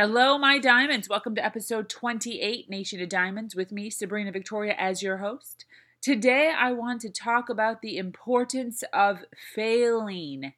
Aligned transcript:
Hello, 0.00 0.38
my 0.38 0.60
diamonds. 0.60 1.08
Welcome 1.08 1.34
to 1.34 1.44
episode 1.44 1.88
28, 1.88 2.70
Nation 2.70 3.02
of 3.02 3.08
Diamonds, 3.08 3.56
with 3.56 3.72
me, 3.72 3.90
Sabrina 3.90 4.30
Victoria, 4.30 4.76
as 4.78 5.02
your 5.02 5.16
host. 5.16 5.64
Today, 6.00 6.52
I 6.56 6.70
want 6.70 7.00
to 7.00 7.10
talk 7.10 7.48
about 7.48 7.82
the 7.82 7.98
importance 7.98 8.84
of 8.92 9.24
failing. 9.56 10.52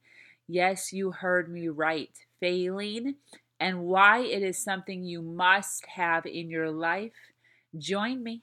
Yes, 0.47 0.93
you 0.93 1.13
heard 1.13 1.51
me 1.51 1.69
right. 1.69 2.11
Failing 2.39 3.15
and 3.59 3.85
why 3.85 4.19
it 4.19 4.43
is 4.43 4.59
something 4.59 5.05
you 5.05 5.23
must 5.23 5.87
have 5.87 6.27
in 6.27 6.51
your 6.51 6.71
life. 6.71 7.13
Join 7.79 8.23
me. 8.23 8.43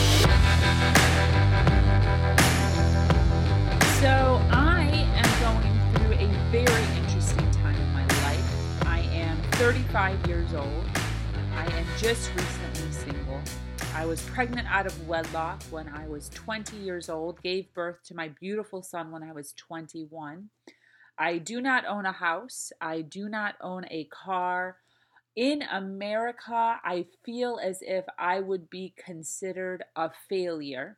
35 9.61 10.27
years 10.27 10.53
old. 10.55 10.85
I 11.53 11.67
am 11.67 11.85
just 11.99 12.31
recently 12.33 12.91
single. 12.91 13.39
I 13.93 14.07
was 14.07 14.19
pregnant 14.23 14.67
out 14.67 14.87
of 14.87 15.07
wedlock 15.07 15.61
when 15.69 15.87
I 15.87 16.07
was 16.07 16.29
20 16.29 16.77
years 16.77 17.09
old, 17.09 17.39
gave 17.43 17.71
birth 17.75 17.97
to 18.05 18.15
my 18.15 18.29
beautiful 18.39 18.81
son 18.81 19.11
when 19.11 19.21
I 19.21 19.33
was 19.33 19.53
21. 19.53 20.49
I 21.19 21.37
do 21.37 21.61
not 21.61 21.85
own 21.85 22.07
a 22.07 22.11
house, 22.11 22.71
I 22.81 23.01
do 23.01 23.29
not 23.29 23.53
own 23.61 23.85
a 23.91 24.05
car. 24.05 24.77
In 25.35 25.61
America, 25.61 26.79
I 26.83 27.05
feel 27.23 27.59
as 27.63 27.83
if 27.83 28.05
I 28.17 28.39
would 28.39 28.67
be 28.67 28.95
considered 28.97 29.83
a 29.95 30.09
failure. 30.27 30.97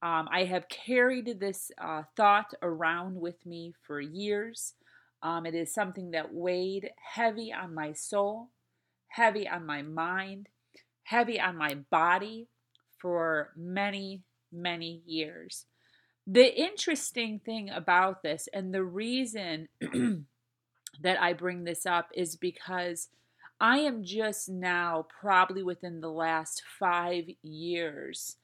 Um, 0.00 0.30
I 0.32 0.44
have 0.44 0.66
carried 0.70 1.38
this 1.38 1.70
uh, 1.76 2.04
thought 2.16 2.54
around 2.62 3.20
with 3.20 3.44
me 3.44 3.74
for 3.86 4.00
years. 4.00 4.72
Um, 5.22 5.46
it 5.46 5.54
is 5.54 5.72
something 5.72 6.10
that 6.10 6.34
weighed 6.34 6.90
heavy 7.14 7.52
on 7.52 7.74
my 7.74 7.92
soul, 7.92 8.48
heavy 9.08 9.48
on 9.48 9.64
my 9.64 9.82
mind, 9.82 10.48
heavy 11.04 11.40
on 11.40 11.56
my 11.56 11.74
body 11.90 12.48
for 13.00 13.52
many, 13.56 14.22
many 14.50 15.02
years. 15.06 15.66
The 16.26 16.54
interesting 16.60 17.40
thing 17.44 17.70
about 17.70 18.22
this, 18.22 18.48
and 18.52 18.72
the 18.72 18.84
reason 18.84 19.68
that 21.00 21.20
I 21.20 21.32
bring 21.32 21.64
this 21.64 21.86
up, 21.86 22.10
is 22.14 22.36
because 22.36 23.08
I 23.60 23.78
am 23.78 24.02
just 24.02 24.48
now, 24.48 25.06
probably 25.20 25.62
within 25.62 26.00
the 26.00 26.10
last 26.10 26.62
five 26.78 27.24
years, 27.42 28.36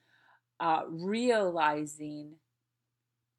uh, 0.60 0.82
realizing 0.88 2.34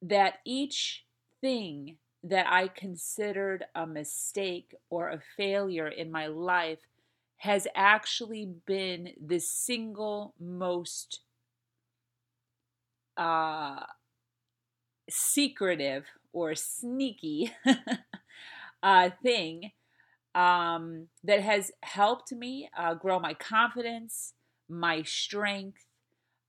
that 0.02 0.36
each 0.45 1.06
thing 1.42 1.98
that 2.23 2.48
I 2.48 2.67
considered 2.67 3.66
a 3.75 3.88
mistake 3.88 4.75
or 4.89 5.09
a 5.09 5.22
failure 5.38 5.88
in 5.88 6.12
my 6.12 6.28
life 6.28 6.80
has 7.38 7.67
actually 7.76 8.45
been 8.66 9.14
the 9.26 9.39
single 9.39 10.33
most 10.39 11.21
uh, 13.17 13.86
secretive 15.10 16.05
or 16.33 16.55
sneaky 16.55 17.52
uh, 18.83 19.10
thing 19.23 19.71
um, 20.36 21.08
that 21.23 21.42
has 21.42 21.71
helped 21.83 22.32
me 22.33 22.70
uh, 22.77 22.94
grow 22.95 23.20
my 23.20 23.33
confidence, 23.36 24.33
my 24.70 25.04
strength, 25.04 25.86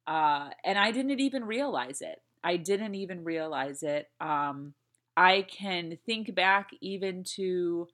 uh, 0.07 0.51
and 0.65 0.79
I 0.79 0.93
didn't 0.93 1.21
even 1.21 1.45
realize 1.45 2.01
it. 2.03 2.21
I 2.45 2.57
didn't 2.59 2.95
even 2.97 3.25
realize 3.25 3.83
it. 3.83 4.09
Um, 4.21 4.75
I 5.21 5.43
can 5.43 5.99
think 6.07 6.35
back 6.35 6.71
even 6.81 7.25
to 7.37 7.89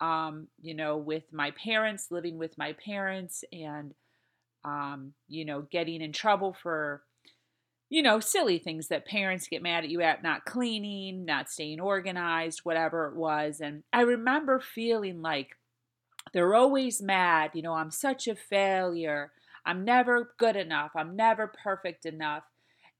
um, 0.00 0.48
you 0.60 0.74
know, 0.74 0.96
with 0.96 1.24
my 1.32 1.50
parents, 1.52 2.08
living 2.10 2.38
with 2.38 2.56
my 2.58 2.72
parents, 2.72 3.44
and, 3.52 3.94
um, 4.64 5.14
you 5.28 5.44
know, 5.44 5.62
getting 5.62 6.02
in 6.02 6.12
trouble 6.12 6.54
for, 6.62 7.02
you 7.90 8.02
know, 8.02 8.20
silly 8.20 8.58
things 8.58 8.88
that 8.88 9.06
parents 9.06 9.48
get 9.48 9.62
mad 9.62 9.84
at 9.84 9.90
you 9.90 10.00
at 10.02 10.22
not 10.22 10.44
cleaning, 10.44 11.24
not 11.24 11.50
staying 11.50 11.80
organized, 11.80 12.60
whatever 12.60 13.06
it 13.08 13.16
was. 13.16 13.60
And 13.60 13.84
I 13.92 14.02
remember 14.02 14.60
feeling 14.60 15.22
like 15.22 15.56
they're 16.32 16.54
always 16.54 17.02
mad, 17.02 17.52
you 17.54 17.62
know, 17.62 17.74
I'm 17.74 17.90
such 17.90 18.28
a 18.28 18.36
failure. 18.36 19.32
I'm 19.66 19.84
never 19.84 20.34
good 20.38 20.56
enough. 20.56 20.92
I'm 20.94 21.16
never 21.16 21.48
perfect 21.62 22.06
enough. 22.06 22.44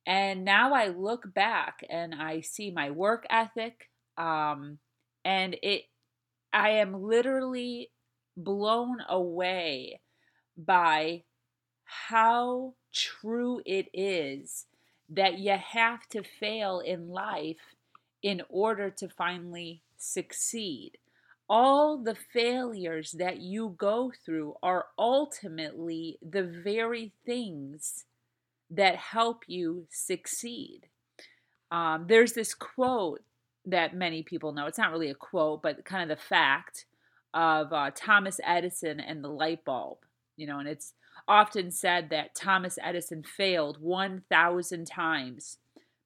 And 0.06 0.44
now 0.44 0.72
I 0.74 0.88
look 0.88 1.32
back 1.34 1.84
and 1.88 2.14
I 2.14 2.40
see 2.40 2.70
my 2.70 2.90
work 2.90 3.26
ethic. 3.30 3.88
Um, 4.16 4.78
and 5.24 5.56
it 5.62 5.84
I 6.52 6.70
am 6.70 7.02
literally 7.02 7.90
blown 8.36 8.98
away 9.08 10.00
by 10.56 11.22
how 11.84 12.74
true 12.92 13.62
it 13.64 13.88
is 13.94 14.66
that 15.08 15.38
you 15.38 15.56
have 15.56 16.06
to 16.08 16.22
fail 16.22 16.80
in 16.80 17.08
life 17.08 17.76
in 18.22 18.42
order 18.48 18.90
to 18.90 19.08
finally 19.08 19.82
succeed. 19.96 20.92
All 21.48 21.98
the 21.98 22.16
failures 22.32 23.12
that 23.12 23.40
you 23.40 23.74
go 23.76 24.12
through 24.24 24.54
are 24.62 24.86
ultimately 24.98 26.18
the 26.22 26.44
very 26.44 27.12
things 27.26 28.04
that 28.70 28.96
help 28.96 29.44
you 29.46 29.86
succeed. 29.90 30.88
Um, 31.70 32.06
there's 32.08 32.32
this 32.32 32.54
quote 32.54 33.22
that 33.66 33.94
many 33.94 34.22
people 34.22 34.52
know. 34.52 34.66
It's 34.66 34.78
not 34.78 34.90
really 34.90 35.10
a 35.10 35.14
quote, 35.14 35.62
but 35.62 35.84
kind 35.84 36.10
of 36.10 36.16
the 36.16 36.22
fact 36.22 36.86
of 37.34 37.72
uh, 37.72 37.90
Thomas 37.94 38.40
Edison 38.44 39.00
and 39.00 39.22
the 39.22 39.28
light 39.28 39.64
bulb. 39.64 39.98
You 40.36 40.46
know, 40.46 40.58
and 40.58 40.68
it's 40.68 40.94
often 41.28 41.70
said 41.70 42.10
that 42.10 42.34
Thomas 42.34 42.78
Edison 42.82 43.22
failed 43.22 43.78
1,000 43.80 44.86
times 44.86 45.58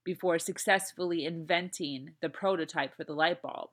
before 0.04 0.38
successfully 0.38 1.25
inventing 1.25 2.10
the 2.20 2.28
prototype 2.28 2.96
for 2.96 3.04
the 3.04 3.14
light 3.14 3.41
bulb. 3.41 3.70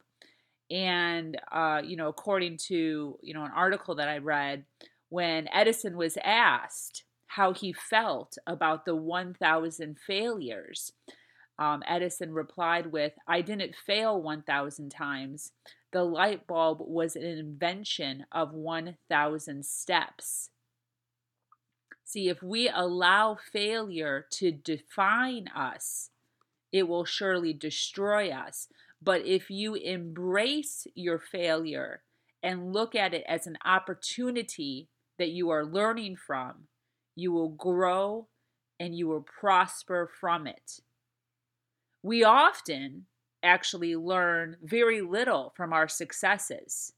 And, 0.70 1.38
uh, 1.52 1.82
you 1.84 1.98
know, 1.98 2.08
according 2.08 2.58
to, 2.68 3.18
you 3.22 3.34
know, 3.34 3.44
an 3.44 3.52
article 3.54 3.96
that 3.96 4.08
I 4.08 4.20
read, 4.20 4.64
when 5.10 5.50
Edison 5.54 5.98
was 5.98 6.18
asked 6.24 7.04
how 7.36 7.54
he 7.54 7.72
felt 7.72 8.38
about 8.46 8.84
the 8.84 8.96
1,000 8.96 9.98
failures, 10.06 10.92
um, 11.58 11.82
Edison 11.88 12.34
replied 12.34 12.88
with, 12.88 13.14
I 13.26 13.40
didn't 13.40 13.74
fail 13.74 14.22
1,000 14.22 14.90
times. 14.90 15.54
The 15.94 16.04
light 16.04 16.46
bulb 16.46 16.80
was 16.82 17.16
an 17.16 17.24
invention 17.24 18.26
of 18.34 18.54
1,000 18.54 19.66
steps. 19.66 20.50
See, 22.04 22.28
if 22.28 22.44
we 22.44 22.68
allow 22.68 23.38
failure 23.54 24.26
to 24.32 24.52
define 24.52 25.48
us, 25.56 26.10
it 26.74 26.90
will 26.90 27.06
surely 27.06 27.54
destroy 27.54 28.30
us. 28.30 28.68
But 29.02 29.26
if 29.26 29.50
you 29.50 29.76
embrace 29.76 30.86
your 30.96 31.20
failure 31.20 32.02
and 32.44 32.74
look 32.74 32.94
at 32.94 33.14
it 33.14 33.24
as 33.26 33.48
an 33.48 33.58
opportunity 33.64 34.90
that 35.18 35.30
you 35.30 35.50
are 35.50 35.64
learning 35.64 36.18
from, 36.18 36.68
you 37.16 37.32
will 37.32 37.50
grow 37.50 38.28
and 38.80 38.96
you 38.96 39.08
will 39.08 39.22
prosper 39.22 40.10
from 40.20 40.48
it 40.48 40.82
we 42.04 42.24
often 42.24 43.06
actually 43.44 43.96
learn 43.96 44.58
very 44.64 45.02
little 45.02 45.54
from 45.56 45.74
our 45.74 45.88
successes. 45.88 46.94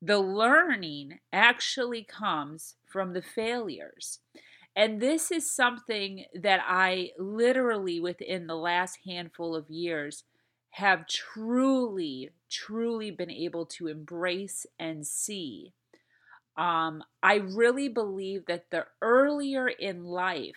The 0.00 0.18
learning 0.18 1.20
actually 1.32 2.04
comes 2.04 2.76
from 2.86 3.12
the 3.12 3.22
failures. 3.22 4.20
And 4.74 5.00
this 5.00 5.30
is 5.30 5.50
something 5.50 6.26
that 6.34 6.60
I 6.66 7.12
literally, 7.18 7.98
within 7.98 8.46
the 8.46 8.56
last 8.56 8.98
handful 9.06 9.56
of 9.56 9.70
years, 9.70 10.24
have 10.72 11.06
truly, 11.06 12.30
truly 12.50 13.10
been 13.10 13.30
able 13.30 13.64
to 13.64 13.88
embrace 13.88 14.66
and 14.78 15.06
see. 15.06 15.72
Um, 16.56 17.02
I 17.22 17.34
really 17.34 17.88
believe 17.88 18.46
that 18.46 18.70
the 18.70 18.86
earlier 19.02 19.68
in 19.68 20.04
life 20.04 20.54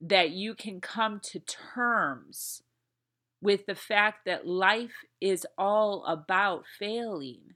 that 0.00 0.30
you 0.30 0.54
can 0.54 0.80
come 0.80 1.20
to 1.20 1.40
terms 1.40 2.62
with 3.42 3.66
the 3.66 3.74
fact 3.74 4.24
that 4.26 4.46
life 4.46 5.04
is 5.20 5.46
all 5.56 6.04
about 6.04 6.64
failing, 6.78 7.54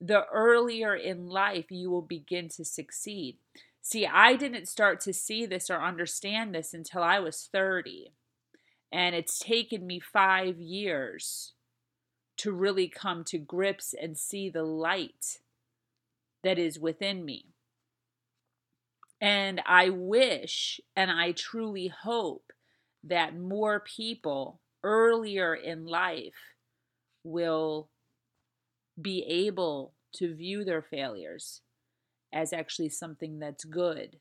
the 0.00 0.24
earlier 0.32 0.94
in 0.94 1.28
life 1.28 1.66
you 1.70 1.90
will 1.90 2.02
begin 2.02 2.48
to 2.48 2.64
succeed. 2.64 3.36
See, 3.80 4.06
I 4.06 4.34
didn't 4.34 4.66
start 4.66 5.00
to 5.02 5.12
see 5.12 5.46
this 5.46 5.70
or 5.70 5.82
understand 5.82 6.54
this 6.54 6.74
until 6.74 7.02
I 7.02 7.20
was 7.20 7.48
30. 7.52 8.12
And 8.90 9.14
it's 9.14 9.38
taken 9.38 9.86
me 9.86 10.00
five 10.00 10.58
years 10.58 11.54
to 12.38 12.52
really 12.52 12.88
come 12.88 13.24
to 13.24 13.38
grips 13.38 13.94
and 14.00 14.16
see 14.16 14.48
the 14.48 14.62
light 14.62 15.38
that 16.42 16.58
is 16.58 16.78
within 16.78 17.24
me. 17.24 17.46
And 19.20 19.60
I 19.66 19.90
wish 19.90 20.80
and 20.94 21.10
I 21.10 21.32
truly 21.32 21.88
hope 21.88 22.52
that 23.04 23.36
more 23.36 23.80
people 23.80 24.60
earlier 24.82 25.54
in 25.54 25.86
life 25.86 26.54
will 27.24 27.90
be 29.00 29.24
able 29.28 29.94
to 30.14 30.34
view 30.34 30.64
their 30.64 30.82
failures 30.82 31.62
as 32.32 32.52
actually 32.52 32.88
something 32.88 33.38
that's 33.38 33.64
good. 33.64 34.16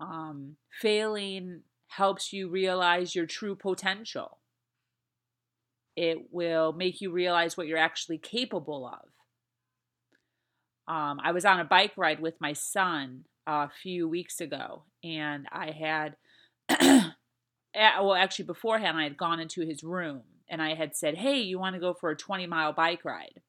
Um, 0.00 0.56
failing 0.80 1.62
helps 1.88 2.32
you 2.32 2.48
realize 2.48 3.14
your 3.14 3.26
true 3.26 3.54
potential. 3.54 4.38
It 5.96 6.28
will 6.30 6.72
make 6.72 7.00
you 7.00 7.10
realize 7.10 7.56
what 7.56 7.66
you're 7.66 7.78
actually 7.78 8.18
capable 8.18 8.86
of. 8.86 9.08
Um, 10.90 11.20
I 11.22 11.30
was 11.30 11.44
on 11.44 11.60
a 11.60 11.64
bike 11.64 11.92
ride 11.96 12.18
with 12.18 12.34
my 12.40 12.52
son 12.52 13.24
a 13.46 13.68
few 13.70 14.08
weeks 14.08 14.40
ago, 14.40 14.82
and 15.04 15.46
I 15.52 15.70
had, 15.70 16.16
well, 17.72 18.14
actually, 18.14 18.46
beforehand, 18.46 18.98
I 18.98 19.04
had 19.04 19.16
gone 19.16 19.38
into 19.38 19.64
his 19.64 19.84
room 19.84 20.22
and 20.48 20.60
I 20.60 20.74
had 20.74 20.96
said, 20.96 21.18
Hey, 21.18 21.38
you 21.38 21.60
want 21.60 21.74
to 21.74 21.80
go 21.80 21.94
for 21.94 22.10
a 22.10 22.16
20 22.16 22.48
mile 22.48 22.72
bike 22.72 23.04
ride? 23.04 23.40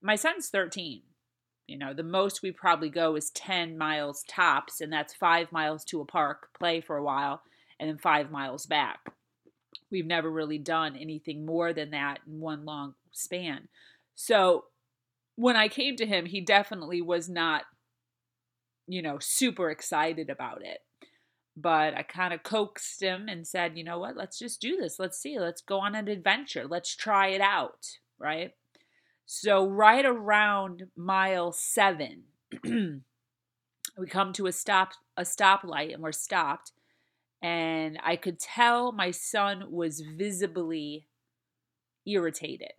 My 0.00 0.16
son's 0.16 0.48
13. 0.48 1.02
You 1.66 1.76
know, 1.76 1.92
the 1.92 2.02
most 2.02 2.40
we 2.40 2.52
probably 2.52 2.88
go 2.88 3.16
is 3.16 3.28
10 3.32 3.76
miles 3.76 4.24
tops, 4.26 4.80
and 4.80 4.90
that's 4.90 5.12
five 5.12 5.52
miles 5.52 5.84
to 5.86 6.00
a 6.00 6.06
park, 6.06 6.48
play 6.58 6.80
for 6.80 6.96
a 6.96 7.04
while, 7.04 7.42
and 7.78 7.90
then 7.90 7.98
five 7.98 8.30
miles 8.30 8.64
back. 8.64 9.00
We've 9.90 10.06
never 10.06 10.30
really 10.30 10.56
done 10.56 10.96
anything 10.96 11.44
more 11.44 11.74
than 11.74 11.90
that 11.90 12.20
in 12.26 12.40
one 12.40 12.64
long 12.64 12.94
span. 13.12 13.68
So 14.14 14.64
when 15.38 15.54
I 15.54 15.68
came 15.68 15.94
to 15.96 16.06
him, 16.06 16.26
he 16.26 16.40
definitely 16.40 17.00
was 17.00 17.28
not, 17.28 17.62
you 18.88 19.00
know, 19.00 19.18
super 19.20 19.70
excited 19.70 20.30
about 20.30 20.64
it. 20.64 20.80
But 21.56 21.94
I 21.94 22.02
kind 22.02 22.34
of 22.34 22.42
coaxed 22.42 23.00
him 23.00 23.28
and 23.28 23.46
said, 23.46 23.78
you 23.78 23.84
know 23.84 24.00
what, 24.00 24.16
let's 24.16 24.36
just 24.36 24.60
do 24.60 24.76
this. 24.76 24.98
Let's 24.98 25.16
see. 25.16 25.38
Let's 25.38 25.60
go 25.60 25.78
on 25.78 25.94
an 25.94 26.08
adventure. 26.08 26.66
Let's 26.68 26.96
try 26.96 27.28
it 27.28 27.40
out. 27.40 27.98
Right. 28.18 28.50
So, 29.26 29.64
right 29.64 30.04
around 30.04 30.86
mile 30.96 31.52
seven, 31.52 32.24
we 32.64 33.00
come 34.08 34.32
to 34.32 34.46
a 34.46 34.52
stop 34.52 34.90
a 35.16 35.22
stoplight 35.22 35.94
and 35.94 36.02
we're 36.02 36.10
stopped 36.10 36.72
and 37.40 37.98
I 38.02 38.16
could 38.16 38.40
tell 38.40 38.90
my 38.90 39.12
son 39.12 39.70
was 39.70 40.00
visibly 40.00 41.06
irritated. 42.04 42.72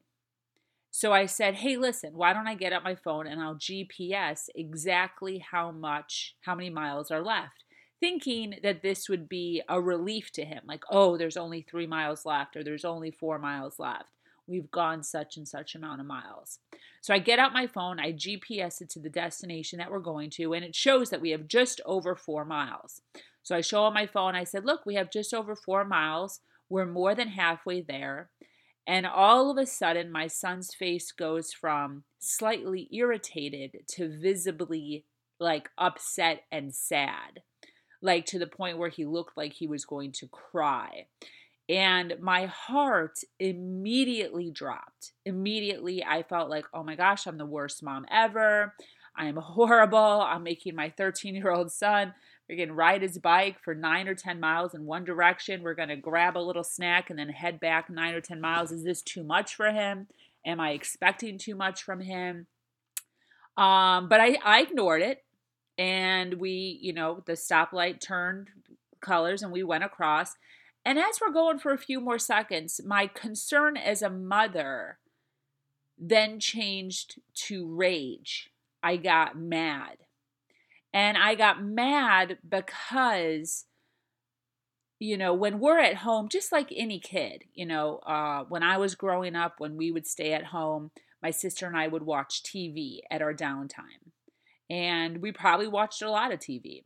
So 0.99 1.13
I 1.13 1.27
said, 1.27 1.55
"Hey, 1.55 1.77
listen, 1.77 2.17
why 2.17 2.33
don't 2.33 2.49
I 2.49 2.55
get 2.55 2.73
out 2.73 2.83
my 2.83 2.93
phone 2.93 3.25
and 3.25 3.41
I'll 3.41 3.55
GPS 3.55 4.49
exactly 4.53 5.37
how 5.37 5.71
much 5.71 6.35
how 6.41 6.55
many 6.55 6.69
miles 6.69 7.09
are 7.09 7.21
left?" 7.21 7.63
Thinking 8.01 8.59
that 8.63 8.81
this 8.81 9.07
would 9.07 9.29
be 9.29 9.61
a 9.69 9.79
relief 9.79 10.29
to 10.33 10.43
him, 10.43 10.63
like, 10.65 10.83
"Oh, 10.89 11.15
there's 11.15 11.37
only 11.37 11.61
3 11.61 11.87
miles 11.87 12.25
left 12.25 12.57
or 12.57 12.65
there's 12.65 12.83
only 12.83 13.11
4 13.11 13.39
miles 13.39 13.79
left." 13.79 14.09
We've 14.45 14.69
gone 14.69 15.01
such 15.03 15.37
and 15.37 15.47
such 15.47 15.73
amount 15.73 16.01
of 16.01 16.05
miles. 16.05 16.59
So 16.99 17.13
I 17.13 17.19
get 17.19 17.39
out 17.39 17.53
my 17.53 17.65
phone, 17.65 17.97
I 18.01 18.11
GPS 18.11 18.81
it 18.81 18.89
to 18.89 18.99
the 18.99 19.09
destination 19.09 19.79
that 19.79 19.91
we're 19.91 19.99
going 19.99 20.29
to, 20.31 20.51
and 20.53 20.65
it 20.65 20.75
shows 20.75 21.11
that 21.11 21.21
we 21.21 21.29
have 21.29 21.47
just 21.47 21.79
over 21.85 22.13
four 22.13 22.43
miles. 22.43 23.01
So 23.41 23.55
I 23.55 23.61
show 23.61 23.83
on 23.83 23.93
my 23.93 24.05
phone, 24.05 24.35
I 24.35 24.43
said, 24.43 24.65
Look, 24.65 24.85
we 24.85 24.95
have 24.95 25.09
just 25.11 25.33
over 25.33 25.55
four 25.55 25.85
miles. 25.85 26.41
We're 26.67 26.85
more 26.85 27.15
than 27.15 27.29
halfway 27.29 27.79
there. 27.79 28.31
And 28.89 29.05
all 29.05 29.51
of 29.51 29.57
a 29.59 29.67
sudden, 29.67 30.11
my 30.11 30.25
son's 30.25 30.73
face 30.73 31.11
goes 31.11 31.53
from 31.53 32.05
slightly 32.17 32.89
irritated 32.91 33.81
to 33.89 34.09
visibly 34.19 35.05
like 35.39 35.69
upset 35.77 36.45
and 36.51 36.73
sad, 36.73 37.43
like 38.01 38.25
to 38.25 38.39
the 38.39 38.47
point 38.47 38.79
where 38.79 38.89
he 38.89 39.05
looked 39.05 39.37
like 39.37 39.53
he 39.53 39.67
was 39.67 39.85
going 39.85 40.11
to 40.13 40.27
cry. 40.29 41.05
And 41.69 42.15
my 42.19 42.47
heart 42.47 43.19
immediately 43.39 44.49
dropped. 44.49 45.11
Immediately, 45.23 46.03
I 46.03 46.23
felt 46.23 46.49
like, 46.49 46.65
oh 46.73 46.81
my 46.81 46.95
gosh, 46.95 47.27
I'm 47.27 47.37
the 47.37 47.45
worst 47.45 47.83
mom 47.83 48.07
ever. 48.09 48.73
I'm 49.15 49.35
horrible. 49.37 49.99
I'm 49.99 50.41
making 50.41 50.75
my 50.75 50.89
13 50.89 51.35
year 51.35 51.51
old 51.51 51.71
son 51.71 52.15
we're 52.49 52.57
going 52.57 52.69
to 52.69 52.73
ride 52.73 53.03
his 53.03 53.19
bike 53.19 53.57
for 53.63 53.75
nine 53.75 54.07
or 54.07 54.15
10 54.15 54.39
miles 54.39 54.73
in 54.73 54.85
one 54.85 55.05
direction. 55.05 55.61
We're 55.61 55.75
going 55.75 55.89
to 55.89 55.95
grab 55.95 56.35
a 56.35 56.39
little 56.39 56.63
snack 56.63 57.11
and 57.11 57.19
then 57.19 57.29
head 57.29 57.59
back 57.59 57.91
nine 57.91 58.15
or 58.15 58.21
10 58.21 58.41
miles. 58.41 58.71
Is 58.71 58.83
this 58.83 59.03
too 59.03 59.23
much 59.23 59.55
for 59.55 59.71
him? 59.71 60.07
Am 60.45 60.59
I 60.59 60.71
expecting 60.71 61.37
too 61.37 61.55
much 61.55 61.83
from 61.83 62.01
him? 62.01 62.47
Um, 63.55 64.09
but 64.09 64.19
I, 64.19 64.37
I 64.43 64.61
ignored 64.61 65.03
it. 65.03 65.23
And 65.77 66.35
we, 66.35 66.79
you 66.81 66.91
know, 66.91 67.23
the 67.27 67.33
stoplight 67.33 68.01
turned 68.01 68.47
colors 68.99 69.43
and 69.43 69.51
we 69.51 69.63
went 69.63 69.83
across. 69.83 70.35
And 70.83 70.97
as 70.97 71.19
we're 71.21 71.31
going 71.31 71.59
for 71.59 71.71
a 71.71 71.77
few 71.77 72.01
more 72.01 72.19
seconds, 72.19 72.81
my 72.83 73.05
concern 73.07 73.77
as 73.77 74.01
a 74.01 74.09
mother 74.09 74.97
then 75.99 76.39
changed 76.39 77.19
to 77.35 77.67
rage. 77.67 78.49
I 78.81 78.97
got 78.97 79.37
mad. 79.37 79.97
And 80.93 81.17
I 81.17 81.35
got 81.35 81.63
mad 81.63 82.39
because, 82.47 83.65
you 84.99 85.17
know, 85.17 85.33
when 85.33 85.59
we're 85.59 85.79
at 85.79 85.97
home, 85.97 86.29
just 86.29 86.51
like 86.51 86.73
any 86.75 86.99
kid, 86.99 87.43
you 87.53 87.65
know, 87.65 87.97
uh, 87.99 88.43
when 88.49 88.63
I 88.63 88.77
was 88.77 88.95
growing 88.95 89.35
up, 89.35 89.55
when 89.59 89.77
we 89.77 89.91
would 89.91 90.07
stay 90.07 90.33
at 90.33 90.45
home, 90.45 90.91
my 91.21 91.31
sister 91.31 91.67
and 91.67 91.77
I 91.77 91.87
would 91.87 92.03
watch 92.03 92.43
TV 92.43 92.99
at 93.11 93.21
our 93.21 93.33
downtime. 93.33 94.11
And 94.69 95.21
we 95.21 95.31
probably 95.31 95.67
watched 95.67 96.01
a 96.01 96.09
lot 96.09 96.31
of 96.31 96.39
TV. 96.39 96.83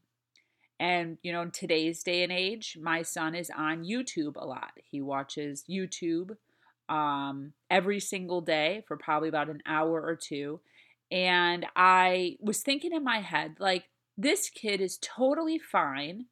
And, 0.79 1.17
you 1.21 1.31
know, 1.31 1.41
in 1.41 1.51
today's 1.51 2.03
day 2.03 2.23
and 2.23 2.31
age, 2.31 2.77
my 2.81 3.03
son 3.03 3.35
is 3.35 3.51
on 3.55 3.85
YouTube 3.85 4.35
a 4.35 4.45
lot. 4.45 4.71
He 4.91 5.01
watches 5.01 5.63
YouTube 5.69 6.35
um, 6.89 7.53
every 7.69 7.99
single 7.99 8.41
day 8.41 8.83
for 8.87 8.97
probably 8.97 9.29
about 9.29 9.49
an 9.49 9.61
hour 9.65 10.01
or 10.01 10.15
two. 10.15 10.59
And 11.11 11.65
I 11.75 12.37
was 12.41 12.61
thinking 12.61 12.91
in 12.91 13.03
my 13.03 13.19
head, 13.19 13.55
like, 13.59 13.85
this 14.17 14.49
kid 14.49 14.81
is 14.81 14.97
totally 15.01 15.59
fine 15.59 16.25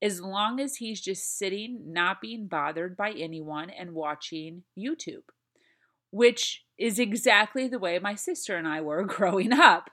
as 0.00 0.20
long 0.20 0.60
as 0.60 0.76
he's 0.76 1.00
just 1.00 1.36
sitting, 1.36 1.92
not 1.92 2.20
being 2.20 2.46
bothered 2.46 2.96
by 2.96 3.10
anyone, 3.10 3.70
and 3.70 3.92
watching 3.92 4.62
YouTube, 4.78 5.24
which 6.10 6.64
is 6.78 6.98
exactly 6.98 7.66
the 7.66 7.78
way 7.78 7.98
my 7.98 8.14
sister 8.14 8.56
and 8.56 8.66
I 8.66 8.80
were 8.80 9.04
growing 9.06 9.52
up. 9.52 9.90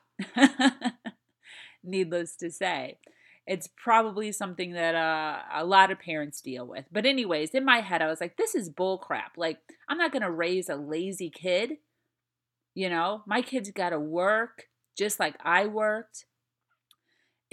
Needless 1.84 2.36
to 2.38 2.52
say, 2.52 3.00
it's 3.48 3.70
probably 3.84 4.32
something 4.32 4.74
that 4.74 4.96
uh, 4.96 5.40
a 5.54 5.66
lot 5.66 5.92
of 5.92 6.00
parents 6.00 6.42
deal 6.42 6.66
with. 6.66 6.86
But, 6.92 7.06
anyways, 7.06 7.52
in 7.52 7.66
my 7.66 7.82
head, 7.82 8.02
I 8.02 8.08
was 8.08 8.22
like, 8.22 8.38
this 8.38 8.56
is 8.56 8.70
bullcrap. 8.70 9.38
Like, 9.38 9.58
I'm 9.88 9.98
not 9.98 10.12
going 10.12 10.24
to 10.24 10.32
raise 10.32 10.70
a 10.70 10.76
lazy 10.76 11.30
kid. 11.30 11.74
You 12.74 12.90
know, 12.90 13.24
my 13.26 13.42
kid's 13.42 13.72
got 13.72 13.90
to 13.90 14.00
work 14.00 14.66
just 14.98 15.20
like 15.20 15.36
I 15.44 15.68
worked. 15.68 16.26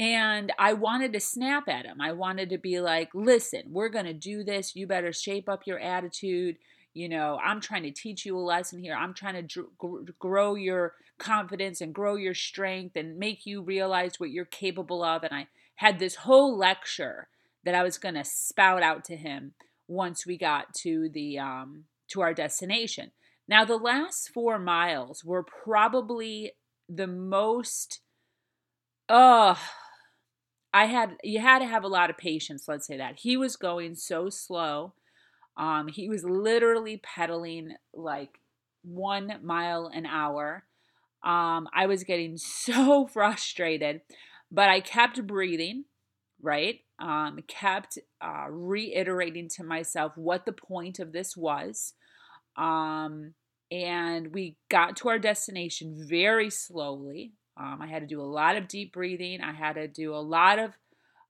And 0.03 0.53
I 0.59 0.73
wanted 0.73 1.13
to 1.13 1.21
snap 1.21 1.69
at 1.69 1.87
him. 1.87 2.01
I 2.01 2.11
wanted 2.11 2.51
to 2.51 2.59
be 2.59 2.81
like, 2.81 3.11
listen, 3.15 3.63
we're 3.69 3.89
going 3.89 4.07
to 4.07 4.13
do 4.13 4.43
this. 4.43 4.75
You 4.75 4.85
better 4.85 5.13
shape 5.13 5.49
up 5.49 5.65
your 5.65 5.79
attitude. 5.79 6.57
You 6.93 7.09
know, 7.09 7.39
I'm 7.41 7.61
trying 7.61 7.85
to 7.85 7.93
teach 7.93 8.27
you 8.27 8.37
a 8.37 8.41
lesson 8.41 8.81
here. 8.81 8.97
I'm 8.97 9.15
trying 9.15 9.35
to 9.35 9.43
dr- 9.43 10.19
grow 10.19 10.57
your 10.57 10.95
confidence 11.19 11.81
and 11.81 11.95
grow 11.95 12.17
your 12.17 12.35
strength 12.35 12.97
and 12.97 13.17
make 13.17 13.47
you 13.47 13.63
realize 13.63 14.19
what 14.19 14.31
you're 14.31 14.45
capable 14.45 15.05
of. 15.05 15.23
And 15.23 15.33
I 15.33 15.47
had 15.77 16.01
this 16.01 16.17
whole 16.17 16.59
lecture 16.59 17.29
that 17.65 17.77
I 17.77 17.85
was 17.85 17.97
going 17.97 18.17
to 18.17 18.25
spout 18.25 18.83
out 18.83 19.05
to 19.05 19.17
him 19.17 19.53
once 19.87 20.27
we 20.27 20.37
got 20.37 20.75
to 20.79 21.11
the 21.11 21.39
um, 21.39 21.85
to 22.09 22.23
our 22.23 22.35
destination. 22.35 23.13
Now, 23.47 23.65
the 23.65 23.77
last 23.77 24.31
four 24.35 24.59
miles 24.59 25.23
were 25.23 25.45
probably 25.45 26.55
the 26.89 27.07
most, 27.07 28.01
oh, 29.09 29.61
I 30.75 30.87
had 30.87 31.17
you 31.23 31.41
had 31.41 31.59
to 31.61 31.67
have 31.67 31.85
a 31.85 31.89
lot 31.89 32.11
of 32.11 32.17
patience, 32.17 32.65
let's 32.67 32.87
say 32.87 32.97
that. 32.97 33.21
He 33.21 33.37
was 33.37 33.57
going 33.57 33.95
so 33.95 34.31
slow. 34.31 34.95
Um, 35.57 35.89
he 35.89 36.09
was 36.09 36.25
literally 36.25 37.01
pedaling 37.03 37.77
like 37.93 38.39
one 38.83 39.41
mile 39.43 39.91
an 39.93 40.07
hour. 40.07 40.65
Um, 41.23 41.69
I 41.75 41.87
was 41.87 42.05
getting 42.05 42.37
so 42.39 43.07
frustrated, 43.07 44.01
but 44.51 44.69
I 44.71 44.81
kept 44.81 45.27
breathing, 45.27 45.85
right? 46.41 46.81
um, 47.03 47.41
kept 47.49 47.99
uh, 48.21 48.47
reiterating 48.49 49.49
to 49.57 49.65
myself 49.65 50.13
what 50.17 50.47
the 50.47 50.53
point 50.53 51.01
of 51.01 51.13
this 51.13 51.37
was. 51.37 51.95
Um, 52.57 53.35
and 53.71 54.33
we 54.33 54.57
got 54.71 54.97
to 54.99 55.09
our 55.09 55.19
destination 55.19 56.07
very 56.09 56.49
slowly. 56.49 57.33
Um, 57.57 57.81
I 57.81 57.87
had 57.87 58.01
to 58.01 58.07
do 58.07 58.21
a 58.21 58.23
lot 58.23 58.57
of 58.57 58.69
deep 58.69 58.93
breathing. 58.93 59.41
I 59.41 59.53
had 59.53 59.75
to 59.75 59.87
do 59.87 60.15
a 60.15 60.17
lot 60.17 60.59
of, 60.59 60.73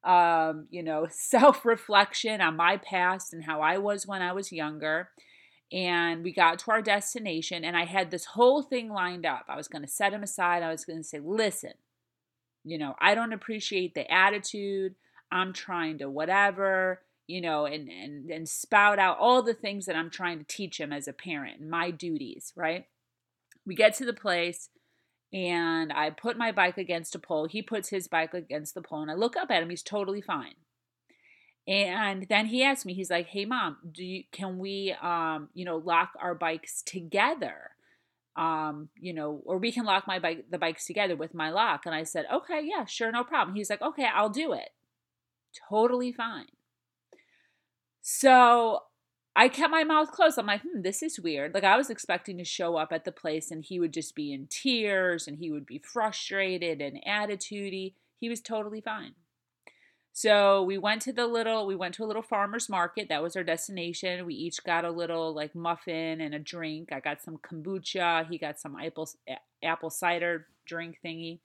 um, 0.05 0.67
you 0.71 0.83
know, 0.83 1.07
self 1.11 1.65
reflection 1.65 2.41
on 2.41 2.57
my 2.57 2.77
past 2.77 3.33
and 3.33 3.45
how 3.45 3.61
I 3.61 3.79
was 3.79 4.07
when 4.07 4.23
I 4.23 4.33
was 4.33 4.53
younger. 4.53 5.11
And 5.73 6.23
we 6.23 6.33
got 6.33 6.59
to 6.61 6.71
our 6.71 6.83
destination, 6.83 7.65
and 7.65 7.75
I 7.75 7.87
had 7.87 8.11
this 8.11 8.27
whole 8.27 8.63
thing 8.63 8.91
lined 8.91 9.25
up. 9.25 9.47
I 9.49 9.57
was 9.57 9.69
going 9.69 9.81
to 9.81 9.89
set 9.89 10.13
him 10.13 10.23
aside. 10.23 10.63
I 10.63 10.71
was 10.71 10.85
going 10.85 10.99
to 10.99 11.05
say, 11.05 11.19
listen, 11.19 11.73
you 12.63 12.77
know, 12.77 12.95
I 13.01 13.15
don't 13.15 13.33
appreciate 13.33 13.95
the 13.95 14.11
attitude. 14.13 14.97
I'm 15.31 15.55
trying 15.55 15.97
to 15.99 16.11
whatever 16.11 17.01
you 17.27 17.41
know, 17.41 17.67
and, 17.67 17.89
and, 17.89 18.31
and 18.31 18.49
spout 18.49 18.99
out 18.99 19.19
all 19.19 19.43
the 19.43 19.55
things 19.55 19.87
that 19.87 19.97
I'm 19.97 20.11
trying 20.11 20.39
to 20.39 20.45
teach 20.45 20.79
him 20.79 20.93
as 20.93 21.09
a 21.09 21.13
parent, 21.13 21.63
my 21.63 21.91
duties, 21.91 22.53
right? 22.57 22.87
We 23.65 23.75
get 23.75 23.95
to 23.95 24.05
the 24.05 24.13
place 24.13 24.69
and 25.33 25.93
I 25.93 26.11
put 26.11 26.37
my 26.37 26.53
bike 26.53 26.79
against 26.79 27.15
a 27.15 27.19
pole. 27.19 27.47
He 27.47 27.63
puts 27.63 27.89
his 27.89 28.09
bike 28.09 28.35
against 28.35 28.75
the 28.75 28.83
pole 28.83 29.03
and 29.03 29.11
I 29.11 29.15
look 29.15 29.37
up 29.37 29.51
at 29.51 29.63
him. 29.63 29.71
He's 29.71 29.83
totally 29.83 30.21
fine. 30.21 30.55
And 31.67 32.27
then 32.29 32.47
he 32.47 32.63
asked 32.65 32.85
me, 32.85 32.93
he's 32.93 33.11
like, 33.11 33.29
"Hey 33.29 33.45
mom, 33.45 33.77
do 33.93 34.05
you 34.05 34.25
can 34.33 34.59
we 34.59 34.95
um, 35.01 35.49
you 35.55 35.65
know, 35.65 35.77
lock 35.77 36.11
our 36.21 36.35
bikes 36.35 36.83
together?" 36.83 37.71
Um, 38.37 38.89
you 38.97 39.13
know, 39.13 39.43
or 39.45 39.59
we 39.59 39.71
can 39.73 39.85
lock 39.85 40.07
my 40.07 40.19
bike 40.19 40.47
the 40.51 40.59
bikes 40.59 40.87
together 40.87 41.17
with 41.17 41.35
my 41.35 41.51
lock. 41.51 41.87
And 41.87 41.95
I 41.95 42.03
said, 42.03 42.27
"Okay, 42.33 42.63
yeah, 42.65 42.85
sure, 42.85 43.13
no 43.13 43.23
problem." 43.25 43.57
He's 43.57 43.71
like, 43.71 43.83
"Okay, 43.83 44.07
I'll 44.13 44.29
do 44.31 44.53
it." 44.53 44.71
Totally 45.69 46.13
fine. 46.13 46.47
So 48.01 48.81
I 49.35 49.49
kept 49.49 49.71
my 49.71 49.85
mouth 49.85 50.13
closed. 50.13 50.39
I'm 50.39 50.47
like, 50.47 50.63
hmm, 50.63 50.83
this 50.83 51.03
is 51.03 51.19
weird. 51.19 51.55
Like 51.55 51.65
I 51.65 51.77
was 51.77 51.89
expecting 51.89 52.37
to 52.39 52.45
show 52.45 52.77
up 52.77 52.93
at 52.93 53.05
the 53.05 53.13
place 53.13 53.51
and 53.51 53.65
he 53.65 53.81
would 53.81 53.93
just 53.93 54.15
be 54.15 54.33
in 54.33 54.47
tears 54.49 55.27
and 55.27 55.39
he 55.39 55.51
would 55.51 55.67
be 55.67 55.79
frustrated 55.79 56.83
and 56.83 57.01
attitudey. 57.07 57.95
He 58.21 58.29
was 58.29 58.41
totally 58.41 58.81
fine. 58.81 59.15
So 60.13 60.63
we 60.63 60.77
went 60.77 61.01
to 61.03 61.13
the 61.13 61.27
little 61.27 61.67
we 61.67 61.75
went 61.75 61.95
to 61.95 62.05
a 62.05 62.07
little 62.07 62.23
farmers 62.23 62.69
market. 62.69 63.09
That 63.09 63.23
was 63.23 63.35
our 63.35 63.43
destination. 63.43 64.27
We 64.27 64.35
each 64.35 64.63
got 64.63 64.85
a 64.85 64.91
little 64.91 65.35
like 65.35 65.55
muffin 65.55 66.21
and 66.21 66.35
a 66.35 66.39
drink. 66.39 66.93
I 66.93 67.01
got 67.01 67.23
some 67.23 67.39
kombucha. 67.39 68.29
He 68.29 68.37
got 68.37 68.61
some 68.61 68.77
apple 68.77 69.09
apple 69.65 69.89
cider 69.89 70.49
drink 70.67 70.99
thingy. 71.03 71.39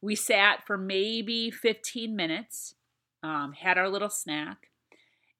We 0.00 0.14
sat 0.14 0.64
for 0.66 0.78
maybe 0.78 1.50
15 1.50 2.14
minutes, 2.14 2.74
um, 3.22 3.54
had 3.54 3.78
our 3.78 3.88
little 3.88 4.10
snack 4.10 4.68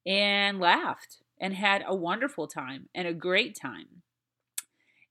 and 0.05 0.59
laughed 0.59 1.19
and 1.39 1.53
had 1.53 1.83
a 1.85 1.95
wonderful 1.95 2.47
time 2.47 2.89
and 2.93 3.07
a 3.07 3.13
great 3.13 3.57
time. 3.59 4.01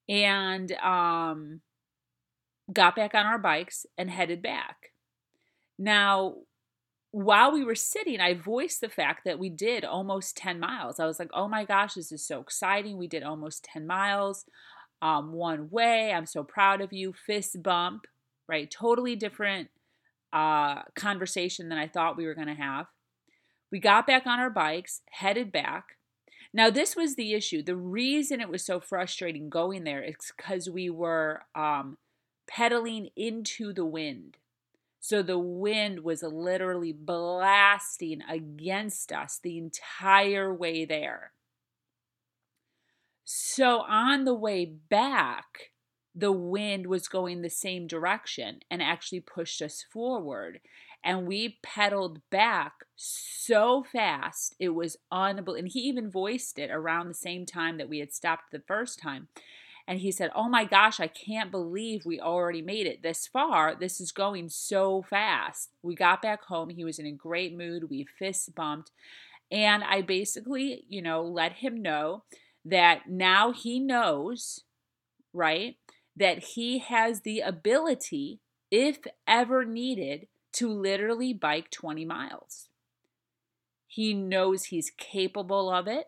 And 0.08 0.72
um, 0.72 1.60
got 2.72 2.96
back 2.96 3.14
on 3.14 3.26
our 3.26 3.38
bikes 3.38 3.86
and 3.96 4.10
headed 4.10 4.42
back. 4.42 4.92
Now, 5.78 6.36
while 7.10 7.52
we 7.52 7.64
were 7.64 7.74
sitting, 7.74 8.20
I 8.20 8.34
voiced 8.34 8.80
the 8.80 8.88
fact 8.88 9.24
that 9.24 9.38
we 9.38 9.48
did 9.48 9.84
almost 9.84 10.36
10 10.36 10.58
miles. 10.58 10.98
I 10.98 11.06
was 11.06 11.18
like, 11.18 11.30
oh 11.32 11.46
my 11.46 11.64
gosh, 11.64 11.94
this 11.94 12.10
is 12.10 12.26
so 12.26 12.40
exciting. 12.40 12.98
We 12.98 13.06
did 13.06 13.22
almost 13.22 13.64
10 13.64 13.86
miles 13.86 14.46
um, 15.00 15.32
one 15.32 15.70
way. 15.70 16.12
I'm 16.12 16.26
so 16.26 16.42
proud 16.42 16.80
of 16.80 16.92
you. 16.92 17.12
Fist 17.12 17.62
bump, 17.62 18.06
right? 18.48 18.70
Totally 18.70 19.14
different 19.14 19.68
uh, 20.32 20.82
conversation 20.96 21.68
than 21.68 21.78
I 21.78 21.86
thought 21.86 22.16
we 22.16 22.26
were 22.26 22.34
going 22.34 22.48
to 22.48 22.54
have. 22.54 22.86
We 23.70 23.78
got 23.78 24.06
back 24.06 24.26
on 24.26 24.40
our 24.40 24.50
bikes, 24.50 25.00
headed 25.10 25.52
back. 25.52 25.96
Now, 26.56 26.70
this 26.70 26.94
was 26.94 27.16
the 27.16 27.34
issue. 27.34 27.64
The 27.64 27.74
reason 27.74 28.40
it 28.40 28.48
was 28.48 28.64
so 28.64 28.78
frustrating 28.78 29.50
going 29.50 29.82
there 29.82 30.02
is 30.02 30.14
because 30.36 30.70
we 30.70 30.88
were 30.88 31.42
um, 31.56 31.98
pedaling 32.46 33.08
into 33.16 33.72
the 33.72 33.84
wind. 33.84 34.36
So 35.00 35.20
the 35.20 35.38
wind 35.38 36.04
was 36.04 36.22
literally 36.22 36.92
blasting 36.92 38.22
against 38.30 39.12
us 39.12 39.40
the 39.42 39.58
entire 39.58 40.54
way 40.54 40.84
there. 40.84 41.32
So 43.24 43.80
on 43.80 44.24
the 44.24 44.34
way 44.34 44.64
back, 44.64 45.72
the 46.14 46.32
wind 46.32 46.86
was 46.86 47.08
going 47.08 47.42
the 47.42 47.50
same 47.50 47.88
direction 47.88 48.60
and 48.70 48.80
actually 48.80 49.20
pushed 49.20 49.60
us 49.60 49.84
forward 49.92 50.60
and 51.04 51.26
we 51.26 51.58
pedaled 51.62 52.20
back 52.30 52.72
so 52.96 53.84
fast 53.84 54.56
it 54.58 54.70
was 54.70 54.96
unbelievable 55.12 55.54
and 55.54 55.68
he 55.68 55.80
even 55.80 56.10
voiced 56.10 56.58
it 56.58 56.70
around 56.70 57.08
the 57.08 57.14
same 57.14 57.44
time 57.44 57.76
that 57.76 57.88
we 57.88 57.98
had 57.98 58.12
stopped 58.12 58.50
the 58.50 58.62
first 58.66 58.98
time. 58.98 59.28
And 59.86 60.00
he 60.00 60.10
said 60.10 60.30
oh 60.34 60.48
my 60.48 60.64
gosh 60.64 60.98
i 60.98 61.06
can't 61.06 61.50
believe 61.50 62.06
we 62.06 62.18
already 62.18 62.62
made 62.62 62.86
it 62.86 63.02
this 63.02 63.26
far. 63.26 63.74
This 63.74 64.00
is 64.00 64.12
going 64.12 64.48
so 64.48 65.02
fast. 65.02 65.70
We 65.82 65.94
got 65.94 66.22
back 66.22 66.44
home. 66.44 66.70
He 66.70 66.84
was 66.84 66.98
in 66.98 67.06
a 67.06 67.12
great 67.12 67.56
mood. 67.56 67.90
We 67.90 68.06
fist 68.18 68.54
bumped. 68.54 68.90
And 69.50 69.84
i 69.84 70.00
basically 70.00 70.84
you 70.88 71.02
know 71.02 71.22
let 71.22 71.52
him 71.52 71.82
know 71.82 72.24
that 72.64 73.08
now 73.08 73.52
he 73.52 73.78
knows 73.78 74.60
right 75.34 75.76
that 76.16 76.38
he 76.38 76.78
has 76.78 77.20
the 77.20 77.40
ability 77.40 78.40
if 78.70 78.98
ever 79.26 79.64
needed 79.64 80.26
to 80.54 80.68
literally 80.68 81.32
bike 81.32 81.70
20 81.70 82.04
miles. 82.04 82.68
He 83.86 84.14
knows 84.14 84.64
he's 84.64 84.90
capable 84.90 85.70
of 85.70 85.86
it. 85.86 86.06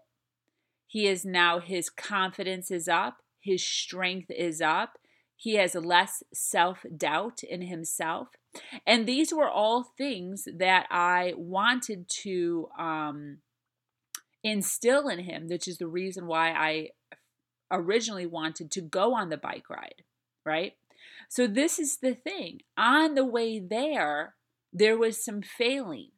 He 0.87 1.07
is 1.07 1.25
now, 1.25 1.61
his 1.61 1.91
confidence 1.91 2.71
is 2.71 2.89
up, 2.89 3.19
his 3.41 3.63
strength 3.63 4.31
is 4.31 4.61
up. 4.61 4.99
He 5.37 5.55
has 5.55 5.75
less 5.75 6.23
self 6.33 6.85
doubt 6.97 7.43
in 7.43 7.63
himself. 7.63 8.29
And 8.87 9.07
these 9.07 9.33
were 9.33 9.49
all 9.49 9.85
things 9.85 10.49
that 10.57 10.87
I 10.91 11.35
wanted 11.37 12.09
to 12.23 12.69
um, 12.79 13.39
instill 14.43 15.09
in 15.09 15.21
him, 15.21 15.47
which 15.49 15.69
is 15.69 15.79
the 15.79 15.87
reason 15.87 16.27
why 16.27 16.53
I 16.53 16.89
originally 17.71 18.27
wanted 18.27 18.71
to 18.73 18.81
go 18.81 19.15
on 19.15 19.29
the 19.29 19.37
bike 19.37 19.69
ride, 19.69 20.03
right? 20.45 20.73
So, 21.29 21.47
this 21.47 21.79
is 21.79 21.99
the 21.99 22.15
thing. 22.15 22.61
On 22.77 23.15
the 23.15 23.25
way 23.25 23.59
there, 23.61 24.35
there 24.73 24.97
was 24.97 25.25
some 25.25 25.43
failing, 25.43 26.11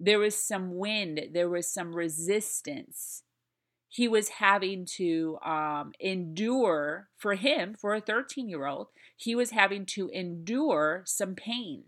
there 0.00 0.18
was 0.18 0.34
some 0.34 0.76
wind, 0.76 1.20
there 1.32 1.48
was 1.48 1.72
some 1.72 1.94
resistance. 1.94 3.22
He 3.90 4.06
was 4.06 4.28
having 4.28 4.86
to 4.96 5.38
um, 5.44 5.92
endure, 5.98 7.08
for 7.16 7.34
him, 7.34 7.74
for 7.74 7.94
a 7.94 8.00
13 8.00 8.48
year 8.48 8.66
old, 8.66 8.88
he 9.16 9.34
was 9.34 9.50
having 9.50 9.86
to 9.86 10.08
endure 10.10 11.02
some 11.06 11.34
pain. 11.34 11.84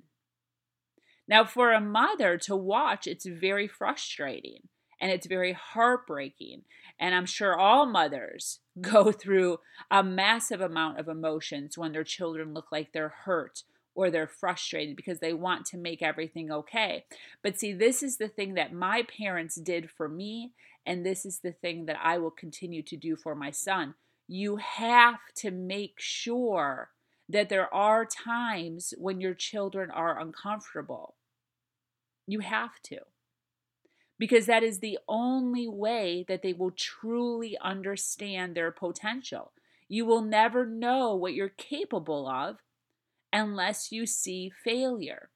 Now, 1.29 1.45
for 1.45 1.73
a 1.73 1.81
mother 1.81 2.37
to 2.39 2.57
watch, 2.57 3.07
it's 3.07 3.27
very 3.27 3.69
frustrating 3.69 4.69
and 5.01 5.13
it's 5.13 5.27
very 5.27 5.53
heartbreaking. 5.53 6.63
And 6.99 7.15
I'm 7.15 7.27
sure 7.27 7.57
all 7.57 7.87
mothers 7.87 8.61
go 8.93 9.13
through 9.13 9.59
a 9.91 10.03
massive 10.03 10.61
amount 10.61 10.99
of 10.99 11.09
emotions 11.09 11.77
when 11.77 11.93
their 11.93 12.05
children 12.05 12.55
look 12.55 12.73
like 12.73 12.93
they're 12.93 13.15
hurt 13.25 13.63
or 13.95 14.11
they're 14.11 14.27
frustrated 14.27 14.97
because 14.97 15.19
they 15.19 15.33
want 15.33 15.67
to 15.67 15.77
make 15.77 16.03
everything 16.03 16.51
okay. 16.51 17.05
But 17.43 17.59
see, 17.59 17.73
this 17.73 18.03
is 18.03 18.17
the 18.17 18.29
thing 18.29 18.55
that 18.55 18.73
my 18.73 19.03
parents 19.03 19.57
did 19.57 19.91
for 19.91 20.09
me, 20.09 20.53
and 20.87 21.05
this 21.05 21.27
is 21.27 21.41
the 21.41 21.53
thing 21.53 21.87
that 21.87 21.99
I 22.03 22.19
will 22.19 22.31
continue 22.31 22.83
to 22.85 22.97
do 22.97 23.17
for 23.17 23.35
my 23.35 23.51
son. 23.51 23.95
You 24.29 24.57
have 24.57 25.19
to 25.37 25.51
make 25.51 25.95
sure 25.99 26.91
that 27.29 27.49
there 27.49 27.73
are 27.75 28.07
times 28.07 28.95
when 28.97 29.21
your 29.21 29.35
children 29.35 29.91
are 29.91 30.19
uncomfortable. 30.19 31.17
You 32.27 32.41
have 32.41 32.81
to. 32.85 32.99
Because 34.21 34.45
that 34.45 34.63
is 34.63 34.81
the 34.81 34.99
only 35.09 35.67
way 35.67 36.27
that 36.29 36.43
they 36.43 36.53
will 36.53 36.73
truly 36.73 37.57
understand 37.59 38.55
their 38.55 38.71
potential. 38.71 39.53
You 39.89 40.05
will 40.05 40.21
never 40.21 40.67
know 40.67 41.15
what 41.15 41.33
you're 41.33 41.49
capable 41.49 42.29
of 42.29 42.59
unless 43.33 43.91
you 43.91 44.05
see 44.05 44.53
failure. 44.63 45.31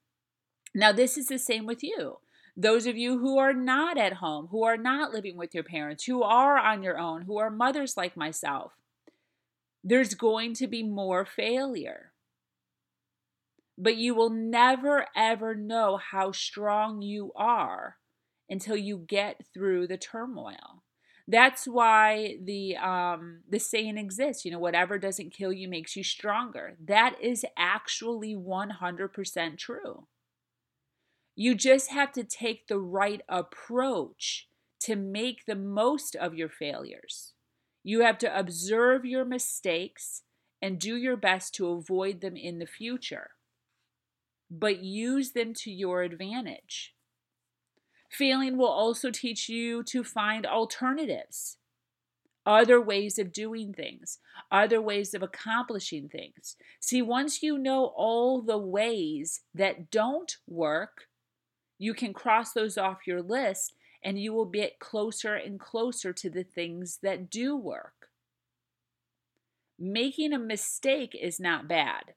Now, 0.75 0.93
this 0.93 1.17
is 1.17 1.29
the 1.29 1.39
same 1.39 1.65
with 1.65 1.83
you. 1.83 2.19
Those 2.59 2.87
of 2.87 2.95
you 2.95 3.21
who 3.21 3.39
are 3.39 3.55
not 3.55 3.97
at 3.97 4.15
home, 4.15 4.49
who 4.51 4.65
are 4.65 4.77
not 4.77 5.15
living 5.15 5.39
with 5.39 5.55
your 5.55 5.65
parents, 5.65 6.05
who 6.05 6.23
are 6.23 6.59
on 6.59 6.83
your 6.83 6.99
own, 6.99 7.23
who 7.23 7.39
are 7.39 7.51
mothers 7.51 7.97
like 7.97 8.19
myself, 8.19 8.73
there's 9.83 10.13
going 10.13 10.53
to 10.57 10.67
be 10.67 10.83
more 10.83 11.25
failure. 11.25 12.13
But 13.79 13.97
you 13.97 14.15
will 14.15 14.31
never 14.31 15.07
ever 15.17 15.55
know 15.55 15.97
how 15.97 16.33
strong 16.33 17.01
you 17.01 17.33
are 17.35 17.97
until 18.49 18.77
you 18.77 18.99
get 18.99 19.45
through 19.53 19.87
the 19.87 19.97
turmoil. 19.97 20.83
That's 21.27 21.67
why 21.67 22.37
the 22.43 22.77
um, 22.77 23.41
the 23.49 23.59
saying 23.59 23.97
exists. 23.97 24.45
You 24.45 24.51
know, 24.51 24.59
whatever 24.59 24.99
doesn't 24.99 25.33
kill 25.33 25.53
you 25.53 25.69
makes 25.69 25.97
you 25.97 26.05
stronger. 26.05 26.77
That 26.85 27.17
is 27.21 27.47
actually 27.57 28.37
one 28.37 28.71
hundred 28.71 29.15
percent 29.15 29.59
true. 29.59 30.07
You 31.35 31.55
just 31.55 31.91
have 31.91 32.13
to 32.13 32.25
take 32.25 32.69
the 32.69 32.79
right 32.79 33.23
approach 33.29 34.49
to 34.81 34.97
make 34.97 35.47
the 35.47 35.57
most 35.57 36.15
of 36.15 36.35
your 36.35 36.51
failures. 36.51 37.33
You 37.83 38.01
have 38.03 38.19
to 38.19 38.39
observe 38.39 39.05
your 39.05 39.25
mistakes 39.25 40.23
and 40.63 40.79
do 40.79 40.97
your 40.97 41.17
best 41.17 41.55
to 41.55 41.69
avoid 41.69 42.21
them 42.21 42.37
in 42.37 42.59
the 42.59 42.67
future, 42.67 43.31
but 44.51 44.83
use 44.83 45.33
them 45.33 45.53
to 45.55 45.71
your 45.71 46.03
advantage. 46.03 46.94
Failing 48.17 48.57
will 48.57 48.69
also 48.69 49.11
teach 49.11 49.49
you 49.49 49.83
to 49.83 50.05
find 50.05 50.47
alternatives, 50.47 51.57
other 52.47 52.81
ways 52.81 53.19
of 53.19 53.33
doing 53.33 53.73
things, 53.73 54.21
other 54.53 54.81
ways 54.81 55.15
of 55.15 55.23
accomplishing 55.23 56.09
things. 56.09 56.55
See, 56.79 57.03
once 57.03 57.43
you 57.43 57.59
know 57.59 57.87
all 57.97 58.41
the 58.41 58.59
ways 58.59 59.41
that 59.53 59.91
don't 59.91 60.37
work, 60.47 61.09
you 61.77 61.93
can 61.93 62.13
cross 62.13 62.53
those 62.53 62.79
off 62.79 63.07
your 63.07 63.21
list 63.21 63.75
and 64.01 64.17
you 64.17 64.33
will 64.33 64.45
get 64.45 64.79
closer 64.79 65.35
and 65.35 65.59
closer 65.59 66.13
to 66.13 66.31
the 66.31 66.45
things 66.45 67.01
that 67.03 67.29
do 67.29 67.57
work. 67.57 68.11
Making 69.77 70.33
a 70.33 70.39
mistake 70.39 71.19
is 71.21 71.41
not 71.41 71.67
bad. 71.67 72.15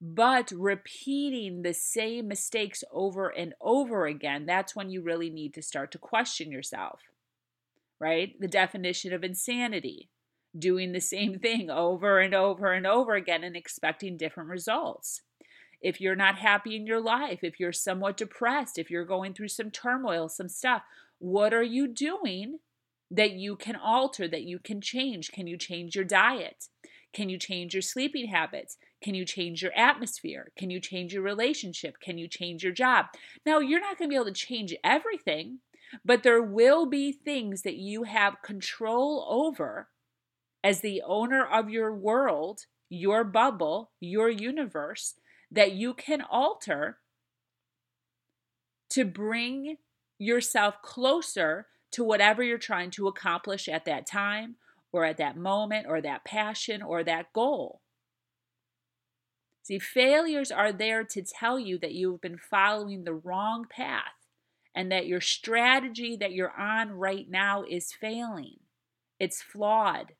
But 0.00 0.52
repeating 0.52 1.62
the 1.62 1.74
same 1.74 2.28
mistakes 2.28 2.84
over 2.92 3.28
and 3.28 3.54
over 3.60 4.06
again, 4.06 4.46
that's 4.46 4.76
when 4.76 4.90
you 4.90 5.02
really 5.02 5.28
need 5.28 5.54
to 5.54 5.62
start 5.62 5.90
to 5.92 5.98
question 5.98 6.52
yourself, 6.52 7.00
right? 7.98 8.38
The 8.38 8.48
definition 8.48 9.12
of 9.12 9.24
insanity 9.24 10.08
doing 10.56 10.92
the 10.92 11.00
same 11.00 11.38
thing 11.40 11.68
over 11.68 12.20
and 12.20 12.34
over 12.34 12.72
and 12.72 12.86
over 12.86 13.14
again 13.14 13.42
and 13.42 13.56
expecting 13.56 14.16
different 14.16 14.50
results. 14.50 15.22
If 15.80 16.00
you're 16.00 16.16
not 16.16 16.38
happy 16.38 16.76
in 16.76 16.86
your 16.86 17.00
life, 17.00 17.40
if 17.42 17.60
you're 17.60 17.72
somewhat 17.72 18.16
depressed, 18.16 18.78
if 18.78 18.90
you're 18.90 19.04
going 19.04 19.34
through 19.34 19.48
some 19.48 19.70
turmoil, 19.70 20.28
some 20.28 20.48
stuff, 20.48 20.82
what 21.18 21.52
are 21.52 21.62
you 21.62 21.88
doing 21.88 22.58
that 23.10 23.32
you 23.32 23.56
can 23.56 23.76
alter, 23.76 24.28
that 24.28 24.42
you 24.42 24.58
can 24.58 24.80
change? 24.80 25.32
Can 25.32 25.46
you 25.46 25.56
change 25.56 25.94
your 25.94 26.04
diet? 26.04 26.66
Can 27.12 27.28
you 27.28 27.38
change 27.38 27.74
your 27.74 27.82
sleeping 27.82 28.28
habits? 28.28 28.76
Can 29.02 29.14
you 29.14 29.24
change 29.24 29.62
your 29.62 29.72
atmosphere? 29.76 30.50
Can 30.58 30.70
you 30.70 30.80
change 30.80 31.12
your 31.12 31.22
relationship? 31.22 32.00
Can 32.00 32.18
you 32.18 32.28
change 32.28 32.62
your 32.62 32.72
job? 32.72 33.06
Now, 33.46 33.60
you're 33.60 33.80
not 33.80 33.98
going 33.98 34.08
to 34.08 34.12
be 34.12 34.16
able 34.16 34.26
to 34.26 34.32
change 34.32 34.74
everything, 34.82 35.60
but 36.04 36.22
there 36.22 36.42
will 36.42 36.86
be 36.86 37.12
things 37.12 37.62
that 37.62 37.76
you 37.76 38.02
have 38.02 38.42
control 38.42 39.26
over 39.28 39.88
as 40.64 40.80
the 40.80 41.02
owner 41.06 41.44
of 41.44 41.70
your 41.70 41.94
world, 41.94 42.66
your 42.88 43.22
bubble, 43.22 43.92
your 44.00 44.28
universe 44.28 45.14
that 45.50 45.72
you 45.72 45.94
can 45.94 46.22
alter 46.28 46.98
to 48.90 49.04
bring 49.04 49.76
yourself 50.18 50.82
closer 50.82 51.66
to 51.92 52.04
whatever 52.04 52.42
you're 52.42 52.58
trying 52.58 52.90
to 52.90 53.06
accomplish 53.06 53.68
at 53.68 53.84
that 53.84 54.06
time 54.06 54.56
or 54.92 55.04
at 55.04 55.18
that 55.18 55.36
moment 55.36 55.86
or 55.88 56.00
that 56.00 56.24
passion 56.24 56.82
or 56.82 57.04
that 57.04 57.32
goal. 57.32 57.80
See, 59.68 59.78
failures 59.78 60.50
are 60.50 60.72
there 60.72 61.04
to 61.04 61.20
tell 61.20 61.58
you 61.58 61.76
that 61.80 61.92
you've 61.92 62.22
been 62.22 62.38
following 62.38 63.04
the 63.04 63.12
wrong 63.12 63.66
path 63.68 64.14
and 64.74 64.90
that 64.90 65.06
your 65.06 65.20
strategy 65.20 66.16
that 66.16 66.32
you're 66.32 66.58
on 66.58 66.92
right 66.92 67.28
now 67.28 67.64
is 67.68 67.92
failing. 67.92 68.60
It's 69.20 69.42
flawed. 69.42 70.14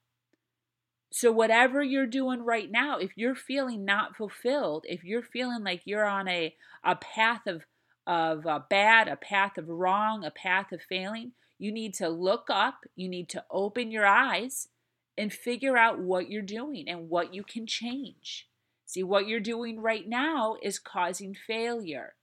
So, 1.11 1.33
whatever 1.33 1.83
you're 1.83 2.05
doing 2.05 2.43
right 2.43 2.71
now, 2.71 2.99
if 2.99 3.13
you're 3.17 3.35
feeling 3.35 3.87
not 3.87 4.15
fulfilled, 4.15 4.85
if 4.87 5.03
you're 5.03 5.23
feeling 5.23 5.65
like 5.65 5.81
you're 5.87 6.05
on 6.05 6.29
a, 6.29 6.55
a 6.85 6.97
path 6.97 7.47
of, 7.47 7.65
of 8.07 8.47
uh, 8.47 8.61
bad, 8.69 9.09
a 9.09 9.17
path 9.17 9.57
of 9.57 9.71
wrong, 9.71 10.27
a 10.27 10.31
path 10.31 10.73
of 10.73 10.83
failing, 10.83 11.33
you 11.59 11.73
need 11.73 11.95
to 11.95 12.11
look 12.11 12.49
up, 12.51 12.85
you 12.97 13.09
need 13.09 13.31
to 13.31 13.43
open 13.51 13.91
your 13.91 14.05
eyes 14.05 14.69
and 15.17 15.33
figure 15.33 15.79
out 15.79 15.99
what 15.99 16.31
you're 16.31 16.43
doing 16.43 16.87
and 16.87 17.09
what 17.09 17.33
you 17.33 17.43
can 17.43 17.67
change. 17.67 18.48
See, 18.89 19.03
what 19.03 19.29
you're 19.29 19.39
doing 19.39 19.81
right 19.81 20.09
now 20.09 20.57
is 20.63 20.79
causing 20.79 21.35
failure, 21.35 22.15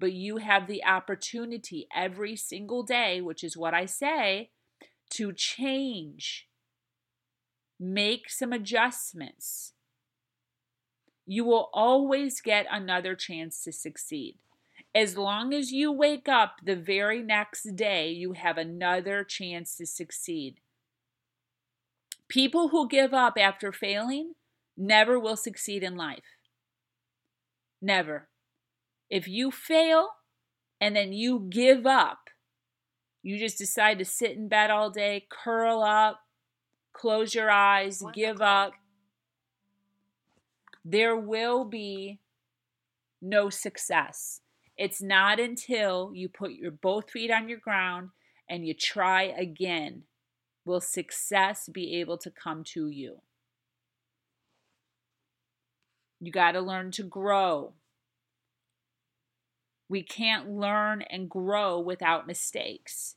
but 0.00 0.14
you 0.14 0.38
have 0.38 0.66
the 0.66 0.82
opportunity 0.82 1.86
every 1.94 2.34
single 2.34 2.82
day, 2.82 3.20
which 3.20 3.44
is 3.44 3.58
what 3.58 3.74
I 3.74 3.84
say, 3.84 4.48
to 5.10 5.34
change, 5.34 6.48
make 7.78 8.30
some 8.30 8.54
adjustments. 8.54 9.74
You 11.26 11.44
will 11.44 11.68
always 11.74 12.40
get 12.40 12.64
another 12.70 13.14
chance 13.14 13.62
to 13.64 13.70
succeed. 13.70 14.38
As 14.94 15.18
long 15.18 15.52
as 15.52 15.72
you 15.72 15.92
wake 15.92 16.26
up 16.26 16.56
the 16.64 16.76
very 16.76 17.20
next 17.20 17.76
day, 17.76 18.08
you 18.08 18.32
have 18.32 18.56
another 18.56 19.24
chance 19.24 19.76
to 19.76 19.84
succeed. 19.84 20.60
People 22.28 22.68
who 22.68 22.88
give 22.88 23.12
up 23.12 23.36
after 23.38 23.72
failing 23.72 24.32
never 24.76 25.18
will 25.18 25.36
succeed 25.36 25.82
in 25.82 25.96
life. 25.96 26.24
Never. 27.80 28.28
If 29.10 29.28
you 29.28 29.50
fail 29.50 30.10
and 30.80 30.96
then 30.96 31.12
you 31.12 31.46
give 31.50 31.86
up, 31.86 32.30
you 33.22 33.38
just 33.38 33.58
decide 33.58 33.98
to 33.98 34.04
sit 34.04 34.32
in 34.32 34.48
bed 34.48 34.70
all 34.70 34.90
day, 34.90 35.26
curl 35.30 35.82
up, 35.82 36.20
close 36.92 37.34
your 37.34 37.50
eyes, 37.50 38.02
give 38.14 38.40
up, 38.40 38.72
there 40.84 41.16
will 41.16 41.64
be 41.64 42.20
no 43.22 43.48
success. 43.48 44.40
It's 44.76 45.00
not 45.00 45.40
until 45.40 46.10
you 46.14 46.28
put 46.28 46.52
your 46.52 46.70
both 46.70 47.10
feet 47.10 47.30
on 47.30 47.48
your 47.48 47.58
ground 47.58 48.10
and 48.48 48.66
you 48.66 48.74
try 48.74 49.22
again 49.22 50.02
will 50.64 50.80
success 50.80 51.68
be 51.72 52.00
able 52.00 52.18
to 52.18 52.30
come 52.30 52.64
to 52.64 52.88
you. 52.88 53.20
You 56.24 56.32
got 56.32 56.52
to 56.52 56.60
learn 56.60 56.90
to 56.92 57.02
grow. 57.02 57.74
We 59.88 60.02
can't 60.02 60.48
learn 60.48 61.02
and 61.02 61.28
grow 61.28 61.78
without 61.78 62.26
mistakes. 62.26 63.16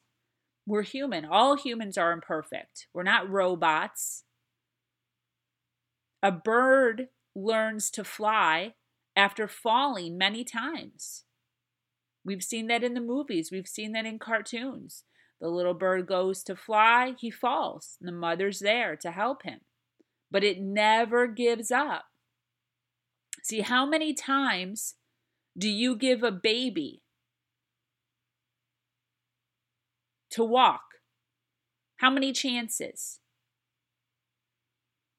We're 0.66 0.84
human. 0.84 1.24
All 1.24 1.56
humans 1.56 1.98
are 1.98 2.12
imperfect. 2.12 2.88
We're 2.94 3.04
not 3.04 3.30
robots. 3.30 4.26
A 6.22 6.32
bird 6.32 7.08
learns 7.34 7.90
to 7.92 8.04
fly 8.04 8.74
after 9.16 9.48
falling 9.48 10.18
many 10.18 10.44
times. 10.44 11.24
We've 12.26 12.44
seen 12.44 12.68
that 12.68 12.84
in 12.84 12.94
the 12.94 13.02
movies, 13.02 13.52
we've 13.52 13.68
seen 13.68 13.94
that 13.94 14.06
in 14.06 14.20
cartoons. 14.20 15.06
The 15.40 15.48
little 15.48 15.74
bird 15.74 16.08
goes 16.08 16.44
to 16.44 16.56
fly, 16.56 17.16
he 17.18 17.32
falls. 17.32 17.98
and 18.02 18.08
The 18.08 18.12
mother's 18.12 18.60
there 18.60 18.98
to 18.98 19.12
help 19.12 19.44
him. 19.44 19.62
But 20.30 20.44
it 20.44 20.60
never 20.60 21.28
gives 21.28 21.72
up. 21.72 22.06
See, 23.44 23.62
how 23.62 23.86
many 23.86 24.14
times 24.14 24.96
do 25.58 25.70
you 25.70 25.96
give 25.96 26.24
a 26.24 26.32
baby 26.32 27.04
to 30.32 30.44
walk? 30.44 30.82
How 31.98 32.10
many 32.10 32.34
chances? 32.34 33.20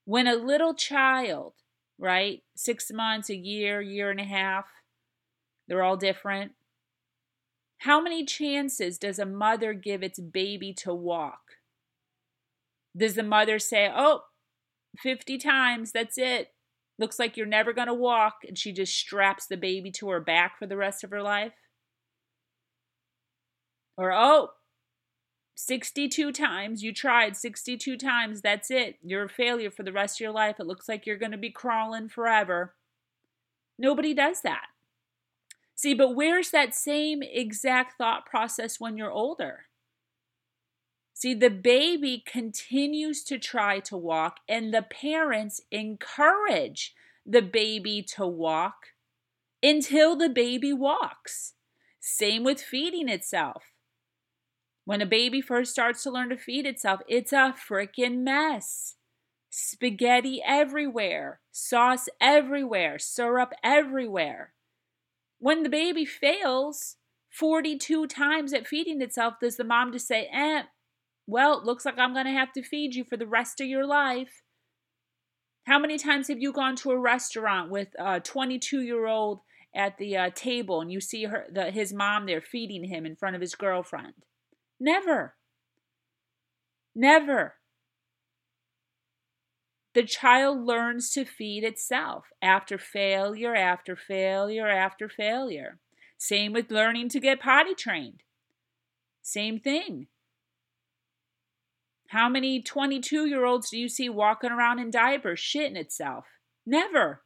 When 0.04 0.26
a 0.26 0.35
little 0.35 0.74
child, 0.74 1.54
right, 1.98 2.42
six 2.57 2.90
months, 2.90 3.28
a 3.31 3.37
year, 3.37 3.81
year 3.81 4.11
and 4.11 4.20
a 4.20 4.24
half, 4.24 4.66
they're 5.66 5.83
all 5.83 5.96
different. 5.96 6.52
How 7.78 8.00
many 8.00 8.24
chances 8.24 8.98
does 8.98 9.18
a 9.18 9.26
mother 9.26 9.72
give 9.72 10.02
its 10.02 10.18
baby 10.18 10.72
to 10.78 10.92
walk? 10.94 11.40
Does 12.96 13.14
the 13.14 13.22
mother 13.22 13.59
say, 13.59 13.90
Oh, 13.94 14.22
50 14.98 15.38
times, 15.38 15.92
that's 15.92 16.18
it. 16.18 16.52
Looks 16.98 17.18
like 17.18 17.37
you're 17.37 17.46
never 17.46 17.72
going 17.72 17.87
to 17.87 17.94
walk, 17.94 18.38
and 18.46 18.58
she 18.58 18.72
just 18.72 18.96
straps 18.96 19.46
the 19.46 19.56
baby 19.56 19.90
to 19.92 20.08
her 20.11 20.20
back 20.20 20.58
for 20.58 20.66
the 20.66 20.76
rest 20.76 21.04
of 21.04 21.11
her 21.11 21.22
life? 21.22 21.52
Or, 23.96 24.12
oh, 24.12 24.50
62 25.54 26.32
times, 26.32 26.82
you 26.82 26.92
tried 26.92 27.37
62 27.37 27.96
times, 27.96 28.40
that's 28.40 28.70
it. 28.70 28.96
You're 29.02 29.24
a 29.24 29.28
failure 29.28 29.70
for 29.70 29.82
the 29.82 29.92
rest 29.92 30.16
of 30.16 30.20
your 30.20 30.32
life. 30.32 30.56
It 30.61 30.66
looks 30.66 30.88
like 30.88 31.06
you're 31.06 31.16
going 31.16 31.32
to 31.32 31.38
be 31.38 31.50
crawling 31.50 32.08
forever. 32.08 32.74
Nobody 33.78 34.14
does 34.14 34.40
that. 34.42 34.66
See, 35.74 35.94
but 35.94 36.14
where's 36.16 36.50
that 36.50 36.74
same 36.74 37.22
exact 37.22 37.98
thought 37.98 38.26
process 38.26 38.80
when 38.80 38.96
you're 38.96 39.12
older? 39.12 39.67
See, 41.18 41.35
the 41.35 41.50
baby 41.50 42.22
continues 42.24 43.24
to 43.24 43.40
try 43.40 43.81
to 43.81 43.96
walk, 43.96 44.37
and 44.48 44.72
the 44.72 44.83
parents 44.83 45.61
encourage 45.72 46.94
the 47.26 47.42
baby 47.42 48.04
to 48.14 48.24
walk 48.24 48.76
until 49.61 50.14
the 50.14 50.28
baby 50.28 50.72
walks. 50.72 51.54
Same 51.98 52.44
with 52.44 52.61
feeding 52.61 53.09
itself. 53.09 53.64
When 54.85 55.02
a 55.02 55.07
baby 55.07 55.40
first 55.40 55.72
starts 55.72 56.04
to 56.04 56.11
learn 56.12 56.28
to 56.28 56.37
feed 56.37 56.66
itself, 56.66 57.00
it's 57.09 57.33
a 57.33 57.52
freaking 57.68 58.18
mess. 58.18 58.94
Spaghetti 59.50 60.40
everywhere, 60.46 61.40
sauce 61.50 62.09
everywhere, 62.20 62.96
syrup 62.96 63.54
everywhere. 63.64 64.52
When 65.40 65.64
the 65.64 65.68
baby 65.68 66.04
fails 66.04 66.94
42 67.28 68.07
times 68.07 68.52
at 68.52 68.68
feeding 68.68 69.02
itself, 69.02 69.35
does 69.40 69.57
the 69.57 69.64
mom 69.64 69.90
just 69.90 70.07
say, 70.07 70.28
eh, 70.33 70.62
well, 71.28 71.62
looks 71.62 71.84
like 71.84 71.98
I'm 71.98 72.14
going 72.14 72.24
to 72.24 72.32
have 72.32 72.52
to 72.54 72.62
feed 72.62 72.94
you 72.94 73.04
for 73.04 73.18
the 73.18 73.26
rest 73.26 73.60
of 73.60 73.66
your 73.66 73.86
life? 73.86 74.42
How 75.66 75.78
many 75.78 75.98
times 75.98 76.28
have 76.28 76.40
you 76.40 76.52
gone 76.52 76.74
to 76.76 76.90
a 76.90 76.98
restaurant 76.98 77.70
with 77.70 77.88
a 77.98 78.18
22 78.18 78.80
year 78.80 79.06
old 79.06 79.40
at 79.74 79.98
the 79.98 80.16
uh, 80.16 80.30
table 80.34 80.80
and 80.80 80.90
you 80.90 81.02
see 81.02 81.24
her, 81.24 81.46
the, 81.52 81.70
his 81.70 81.92
mom 81.92 82.24
there 82.24 82.40
feeding 82.40 82.84
him 82.84 83.04
in 83.04 83.14
front 83.14 83.36
of 83.36 83.42
his 83.42 83.54
girlfriend? 83.54 84.14
Never. 84.80 85.34
Never. 86.94 87.56
The 89.92 90.04
child 90.04 90.64
learns 90.64 91.10
to 91.10 91.26
feed 91.26 91.62
itself 91.62 92.24
after 92.40 92.78
failure, 92.78 93.54
after 93.54 93.96
failure, 93.96 94.68
after 94.68 95.10
failure. 95.10 95.78
Same 96.16 96.54
with 96.54 96.70
learning 96.70 97.10
to 97.10 97.20
get 97.20 97.40
potty 97.40 97.74
trained. 97.74 98.22
Same 99.20 99.60
thing. 99.60 100.06
How 102.08 102.30
many 102.30 102.62
22 102.62 103.26
year 103.26 103.44
olds 103.44 103.68
do 103.68 103.78
you 103.78 103.88
see 103.88 104.08
walking 104.08 104.50
around 104.50 104.78
in 104.78 104.90
diapers 104.90 105.40
shitting 105.40 105.76
itself? 105.76 106.24
Never. 106.66 107.22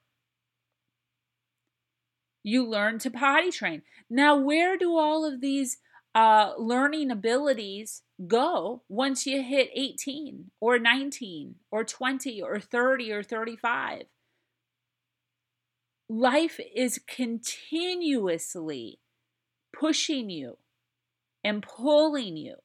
You 2.42 2.68
learn 2.68 2.98
to 3.00 3.10
potty 3.10 3.52
train. 3.52 3.82
Now, 4.10 4.36
where 4.36 4.76
do 4.76 4.96
all 4.96 5.24
of 5.24 5.40
these 5.40 5.78
uh, 6.16 6.54
learning 6.58 7.12
abilities 7.12 8.02
go 8.26 8.82
once 8.88 9.24
you 9.24 9.40
hit 9.40 9.70
18 9.72 10.50
or 10.60 10.80
19 10.80 11.54
or 11.70 11.84
20 11.84 12.42
or 12.42 12.58
30 12.58 13.12
or 13.12 13.22
35? 13.22 14.02
Life 16.08 16.58
is 16.74 17.00
continuously 17.06 18.98
pushing 19.72 20.28
you 20.28 20.58
and 21.44 21.62
pulling 21.62 22.36
you 22.36 22.56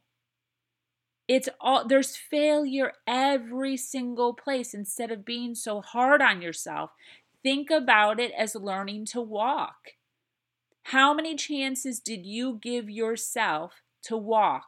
it's 1.27 1.49
all 1.59 1.87
there's 1.87 2.15
failure 2.15 2.93
every 3.05 3.75
single 3.77 4.33
place 4.33 4.73
instead 4.73 5.11
of 5.11 5.25
being 5.25 5.55
so 5.55 5.81
hard 5.81 6.21
on 6.21 6.41
yourself. 6.41 6.91
Think 7.43 7.69
about 7.69 8.19
it 8.19 8.31
as 8.37 8.55
learning 8.55 9.05
to 9.07 9.21
walk. 9.21 9.93
How 10.83 11.13
many 11.13 11.35
chances 11.35 11.99
did 11.99 12.25
you 12.25 12.59
give 12.61 12.89
yourself 12.89 13.81
to 14.03 14.15
walk? 14.15 14.67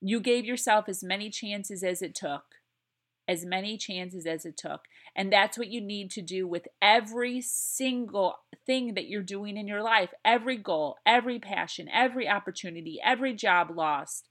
You 0.00 0.20
gave 0.20 0.44
yourself 0.44 0.88
as 0.88 1.02
many 1.02 1.30
chances 1.30 1.82
as 1.82 2.00
it 2.00 2.14
took 2.14 2.44
as 3.26 3.44
many 3.44 3.76
chances 3.76 4.26
as 4.26 4.44
it 4.44 4.56
took. 4.56 4.82
And 5.16 5.32
that's 5.32 5.56
what 5.56 5.68
you 5.68 5.80
need 5.80 6.10
to 6.12 6.22
do 6.22 6.46
with 6.46 6.66
every 6.82 7.40
single 7.40 8.36
thing 8.66 8.94
that 8.94 9.08
you're 9.08 9.22
doing 9.22 9.56
in 9.56 9.68
your 9.68 9.82
life. 9.82 10.10
Every 10.24 10.56
goal 10.56 10.96
every 11.06 11.38
passion 11.38 11.88
every 11.92 12.28
opportunity 12.28 12.98
every 13.04 13.34
job 13.34 13.70
lost 13.74 14.28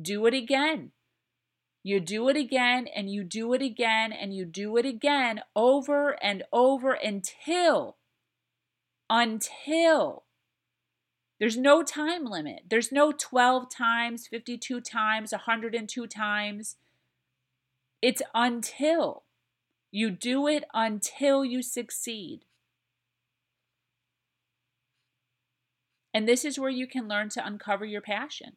do 0.00 0.26
it 0.26 0.34
again. 0.34 0.92
You 1.82 2.00
do 2.00 2.28
it 2.28 2.36
again 2.36 2.86
and 2.94 3.10
you 3.10 3.24
do 3.24 3.52
it 3.54 3.62
again 3.62 4.12
and 4.12 4.34
you 4.34 4.44
do 4.44 4.76
it 4.76 4.84
again 4.84 5.40
over 5.56 6.22
and 6.22 6.42
over 6.52 6.92
until, 6.92 7.96
until 9.08 10.24
there's 11.38 11.56
no 11.56 11.82
time 11.82 12.24
limit. 12.24 12.64
There's 12.68 12.90
no 12.90 13.12
12 13.12 13.70
times, 13.70 14.26
52 14.26 14.80
times, 14.80 15.30
102 15.30 16.06
times. 16.08 16.76
It's 18.02 18.22
until. 18.34 19.24
You 19.90 20.10
do 20.10 20.46
it 20.46 20.64
until 20.74 21.44
you 21.44 21.62
succeed. 21.62 22.40
And 26.12 26.28
this 26.28 26.44
is 26.44 26.58
where 26.58 26.70
you 26.70 26.86
can 26.86 27.06
learn 27.06 27.28
to 27.30 27.46
uncover 27.46 27.84
your 27.84 28.00
passion. 28.00 28.56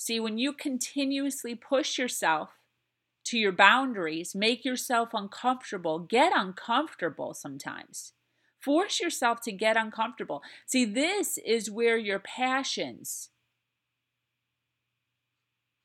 See, 0.00 0.18
when 0.18 0.38
you 0.38 0.54
continuously 0.54 1.54
push 1.54 1.98
yourself 1.98 2.52
to 3.24 3.36
your 3.36 3.52
boundaries, 3.52 4.34
make 4.34 4.64
yourself 4.64 5.10
uncomfortable, 5.12 5.98
get 5.98 6.32
uncomfortable 6.34 7.34
sometimes. 7.34 8.14
Force 8.58 8.98
yourself 8.98 9.42
to 9.42 9.52
get 9.52 9.76
uncomfortable. 9.76 10.40
See, 10.64 10.86
this 10.86 11.36
is 11.44 11.70
where 11.70 11.98
your 11.98 12.18
passions 12.18 13.28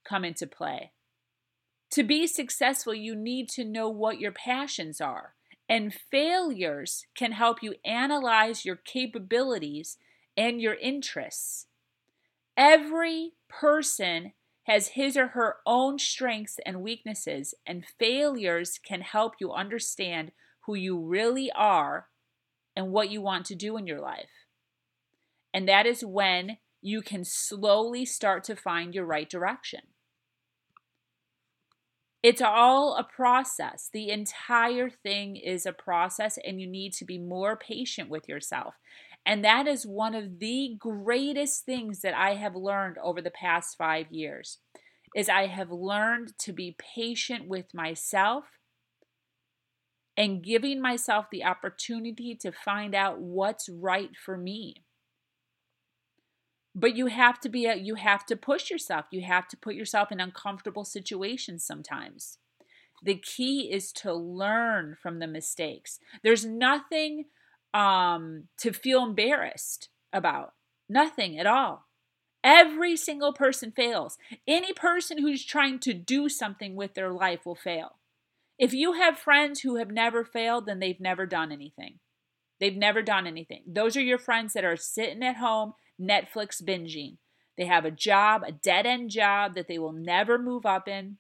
come 0.08 0.24
into 0.24 0.48
play. 0.48 0.94
To 1.92 2.02
be 2.02 2.26
successful, 2.26 2.94
you 2.94 3.18
need 3.18 3.50
to 3.50 3.66
know 3.66 3.90
what 3.90 4.22
your 4.22 4.32
passions 4.32 5.02
are. 5.02 5.34
And 5.68 5.94
failures 5.94 7.06
can 7.18 7.34
help 7.34 7.62
you 7.62 7.76
analyze 7.84 8.64
your 8.64 8.78
capabilities 8.78 9.98
and 10.38 10.62
your 10.62 10.76
interests. 10.76 11.68
Every 12.56 13.34
person 13.60 14.34
has 14.64 14.90
his 14.90 15.16
or 15.16 15.28
her 15.28 15.58
own 15.66 16.00
strengths 16.00 16.58
and 16.66 16.82
weaknesses, 16.82 17.54
and 17.66 17.86
failures 18.00 18.80
can 18.84 19.02
help 19.02 19.36
you 19.40 19.52
understand 19.52 20.32
who 20.66 20.74
you 20.74 21.00
really 21.00 21.52
are 21.54 22.08
and 22.76 22.92
what 22.92 23.10
you 23.10 23.22
want 23.22 23.46
to 23.46 23.56
do 23.56 23.78
in 23.78 23.86
your 23.86 24.02
life. 24.02 24.30
And 25.54 25.70
that 25.70 25.86
is 25.86 26.04
when 26.04 26.58
you 26.82 27.02
can 27.02 27.24
slowly 27.24 28.06
start 28.06 28.44
to 28.46 28.56
find 28.56 28.94
your 28.94 29.06
right 29.06 29.30
direction. 29.30 29.82
It's 32.24 32.42
all 32.42 32.96
a 32.96 33.04
process. 33.04 33.88
The 33.94 34.10
entire 34.10 34.90
thing 34.90 35.36
is 35.36 35.68
a 35.68 35.72
process, 35.72 36.40
and 36.44 36.60
you 36.60 36.66
need 36.66 36.92
to 36.94 37.06
be 37.06 37.20
more 37.20 37.56
patient 37.56 38.10
with 38.10 38.28
yourself. 38.28 38.74
And 39.26 39.44
that 39.44 39.68
is 39.68 39.88
one 39.88 40.14
of 40.14 40.40
the 40.40 40.76
greatest 40.78 41.66
things 41.66 42.02
that 42.02 42.14
I 42.14 42.36
have 42.36 42.56
learned 42.56 42.98
over 43.00 43.22
the 43.22 43.32
past 43.32 43.76
5 43.78 44.12
years 44.12 44.60
is 45.16 45.30
I 45.30 45.48
have 45.48 45.72
learned 45.72 46.38
to 46.40 46.54
be 46.54 46.76
patient 46.78 47.48
with 47.48 47.74
myself 47.74 48.46
and 50.18 50.44
giving 50.44 50.82
myself 50.82 51.26
the 51.32 51.44
opportunity 51.44 52.36
to 52.36 52.52
find 52.52 52.94
out 52.94 53.20
what's 53.20 53.68
right 53.68 54.12
for 54.16 54.38
me. 54.38 54.84
But 56.76 56.96
you 56.96 57.08
have 57.08 57.40
to 57.40 57.50
be 57.50 57.66
a, 57.66 57.76
you 57.76 57.96
have 57.96 58.26
to 58.28 58.36
push 58.36 58.70
yourself. 58.70 59.06
You 59.10 59.22
have 59.22 59.48
to 59.48 59.58
put 59.58 59.76
yourself 59.76 60.12
in 60.12 60.20
uncomfortable 60.20 60.84
situations 60.84 61.66
sometimes. 61.66 62.38
The 63.02 63.16
key 63.16 63.72
is 63.72 63.92
to 63.94 64.14
learn 64.14 64.98
from 65.02 65.20
the 65.20 65.28
mistakes. 65.28 66.00
There's 66.22 66.46
nothing 66.46 67.26
um, 67.76 68.46
to 68.58 68.72
feel 68.72 69.04
embarrassed 69.04 69.90
about. 70.14 70.54
Nothing 70.88 71.38
at 71.38 71.46
all. 71.46 71.86
Every 72.42 72.96
single 72.96 73.34
person 73.34 73.74
fails. 73.76 74.18
Any 74.48 74.72
person 74.72 75.18
who's 75.18 75.44
trying 75.44 75.80
to 75.80 75.94
do 75.94 76.30
something 76.30 76.76
with 76.76 76.94
their 76.94 77.12
life 77.12 77.46
will 77.46 77.56
fail. 77.56 78.00
If 78.58 78.74
you 78.74 78.94
have 78.94 79.18
friends 79.18 79.62
who 79.62 79.76
have 79.76 79.92
never 79.92 80.24
failed, 80.24 80.66
then 80.66 80.80
they've 80.80 81.00
never 81.00 81.26
done 81.26 81.52
anything. 81.52 82.00
They've 82.62 82.76
never 82.76 83.02
done 83.02 83.28
anything. 83.28 83.64
Those 83.68 83.98
are 83.98 84.02
your 84.02 84.20
friends 84.20 84.54
that 84.54 84.64
are 84.64 84.78
sitting 84.78 85.24
at 85.24 85.36
home, 85.38 85.74
Netflix 86.00 86.64
binging. 86.64 87.18
They 87.58 87.66
have 87.66 87.84
a 87.84 87.92
job, 87.92 88.44
a 88.46 88.54
dead 88.54 88.86
end 88.86 89.10
job 89.10 89.56
that 89.56 89.68
they 89.68 89.80
will 89.80 89.92
never 89.92 90.38
move 90.38 90.66
up 90.66 90.88
in. 90.88 91.18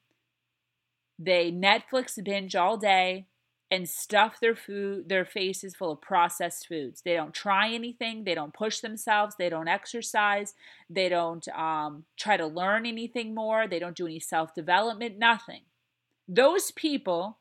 They 1.20 1.52
Netflix 1.52 2.24
binge 2.24 2.56
all 2.56 2.78
day 2.78 3.28
and 3.72 3.90
stuff 3.90 4.40
their 4.40 4.56
food 4.56 5.10
their 5.10 5.26
faces 5.26 5.76
full 5.76 5.92
of 5.92 6.02
processed 6.02 6.68
foods. 6.68 7.02
They 7.02 7.16
don't 7.16 7.34
try 7.34 7.74
anything 7.74 8.24
they 8.24 8.36
don't 8.36 8.54
push 8.54 8.80
themselves 8.80 9.36
they 9.38 9.50
don't 9.50 9.68
exercise 9.68 10.54
they 10.90 11.10
don't 11.10 11.48
um, 11.50 12.06
try 12.18 12.38
to 12.38 12.46
learn 12.46 12.86
anything 12.86 13.34
more 13.34 13.68
they 13.68 13.80
don't 13.80 13.96
do 13.96 14.06
any 14.06 14.20
self-development 14.20 15.18
nothing. 15.18 15.62
Those 16.28 16.72
people 16.72 17.40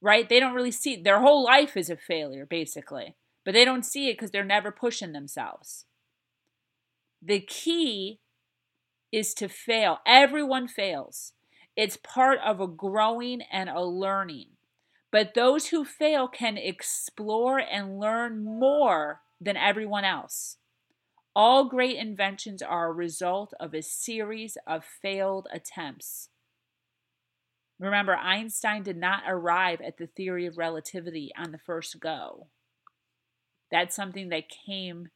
right 0.00 0.28
they 0.28 0.40
don't 0.40 0.54
really 0.54 0.70
see 0.70 0.96
their 0.96 1.20
whole 1.20 1.44
life 1.44 1.76
is 1.76 1.90
a 1.90 1.96
failure 1.96 2.46
basically 2.46 3.14
but 3.44 3.54
they 3.54 3.64
don't 3.64 3.86
see 3.86 4.08
it 4.10 4.14
because 4.14 4.32
they're 4.32 4.44
never 4.44 4.72
pushing 4.72 5.12
themselves. 5.12 5.84
The 7.22 7.40
key 7.40 8.18
is 9.12 9.32
to 9.34 9.48
fail. 9.48 10.00
Everyone 10.04 10.66
fails. 10.68 11.32
It's 11.76 11.96
part 11.96 12.38
of 12.44 12.60
a 12.60 12.66
growing 12.66 13.42
and 13.52 13.70
a 13.70 13.82
learning 13.82 14.55
but 15.10 15.34
those 15.34 15.68
who 15.68 15.84
fail 15.84 16.28
can 16.28 16.56
explore 16.56 17.58
and 17.58 17.98
learn 17.98 18.44
more 18.44 19.22
than 19.40 19.56
everyone 19.56 20.04
else. 20.04 20.56
All 21.34 21.68
great 21.68 21.96
inventions 21.96 22.62
are 22.62 22.88
a 22.88 22.92
result 22.92 23.52
of 23.60 23.74
a 23.74 23.82
series 23.82 24.56
of 24.66 24.84
failed 24.84 25.48
attempts. 25.52 26.30
Remember, 27.78 28.16
Einstein 28.16 28.82
did 28.82 28.96
not 28.96 29.24
arrive 29.26 29.80
at 29.82 29.98
the 29.98 30.06
theory 30.06 30.46
of 30.46 30.56
relativity 30.56 31.30
on 31.36 31.52
the 31.52 31.58
first 31.58 32.00
go. 32.00 32.46
That's 33.70 33.94
something 33.94 34.30
that 34.30 34.48
came 34.48 35.10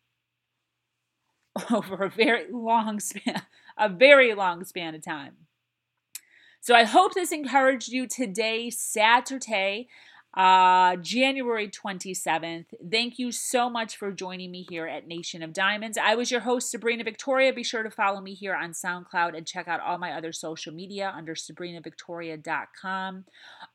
over 1.70 2.05
a 2.05 2.11
very 2.11 2.50
long 2.50 3.00
span, 3.00 3.42
a 3.79 3.88
very 3.88 4.35
long 4.35 4.64
span 4.64 4.94
of 4.94 5.03
time. 5.03 5.46
So 6.62 6.75
I 6.75 6.85
hope 6.85 7.14
this 7.14 7.33
encouraged 7.33 7.88
you 7.88 8.07
today, 8.07 8.68
Saturday. 8.68 9.88
Uh, 10.34 10.96
January 10.96 11.68
27th. 11.68 12.66
Thank 12.90 13.18
you 13.18 13.32
so 13.32 13.68
much 13.68 13.96
for 13.96 14.12
joining 14.12 14.50
me 14.50 14.64
here 14.68 14.86
at 14.86 15.08
Nation 15.08 15.42
of 15.42 15.52
Diamonds. 15.52 15.98
I 15.98 16.14
was 16.14 16.30
your 16.30 16.40
host, 16.40 16.70
Sabrina 16.70 17.02
Victoria. 17.02 17.52
Be 17.52 17.64
sure 17.64 17.82
to 17.82 17.90
follow 17.90 18.20
me 18.20 18.34
here 18.34 18.54
on 18.54 18.70
SoundCloud 18.70 19.36
and 19.36 19.46
check 19.46 19.66
out 19.66 19.80
all 19.80 19.98
my 19.98 20.12
other 20.12 20.32
social 20.32 20.72
media 20.72 21.12
under 21.16 21.34
sabrinavictoria.com. 21.34 23.24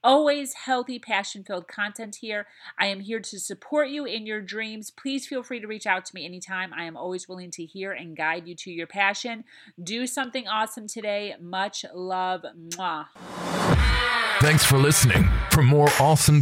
Always 0.03 0.53
healthy, 0.53 0.99
passion 0.99 1.43
filled 1.43 1.67
content 1.67 2.17
here. 2.21 2.47
I 2.79 2.87
am 2.87 3.01
here 3.01 3.19
to 3.19 3.39
support 3.39 3.89
you 3.89 4.05
in 4.05 4.25
your 4.25 4.41
dreams. 4.41 4.91
Please 4.91 5.27
feel 5.27 5.43
free 5.43 5.59
to 5.59 5.67
reach 5.67 5.85
out 5.85 6.05
to 6.05 6.15
me 6.15 6.25
anytime. 6.25 6.73
I 6.73 6.85
am 6.85 6.95
always 6.95 7.27
willing 7.27 7.51
to 7.51 7.65
hear 7.65 7.91
and 7.91 8.15
guide 8.15 8.47
you 8.47 8.55
to 8.55 8.71
your 8.71 8.87
passion. 8.87 9.43
Do 9.81 10.07
something 10.07 10.47
awesome 10.47 10.87
today. 10.87 11.35
Much 11.41 11.83
love. 11.93 12.45
Mwah. 12.57 13.07
Thanks 14.41 14.65
for 14.65 14.77
listening. 14.77 15.29
For 15.51 15.63
more 15.63 15.87
awesome 15.99 16.41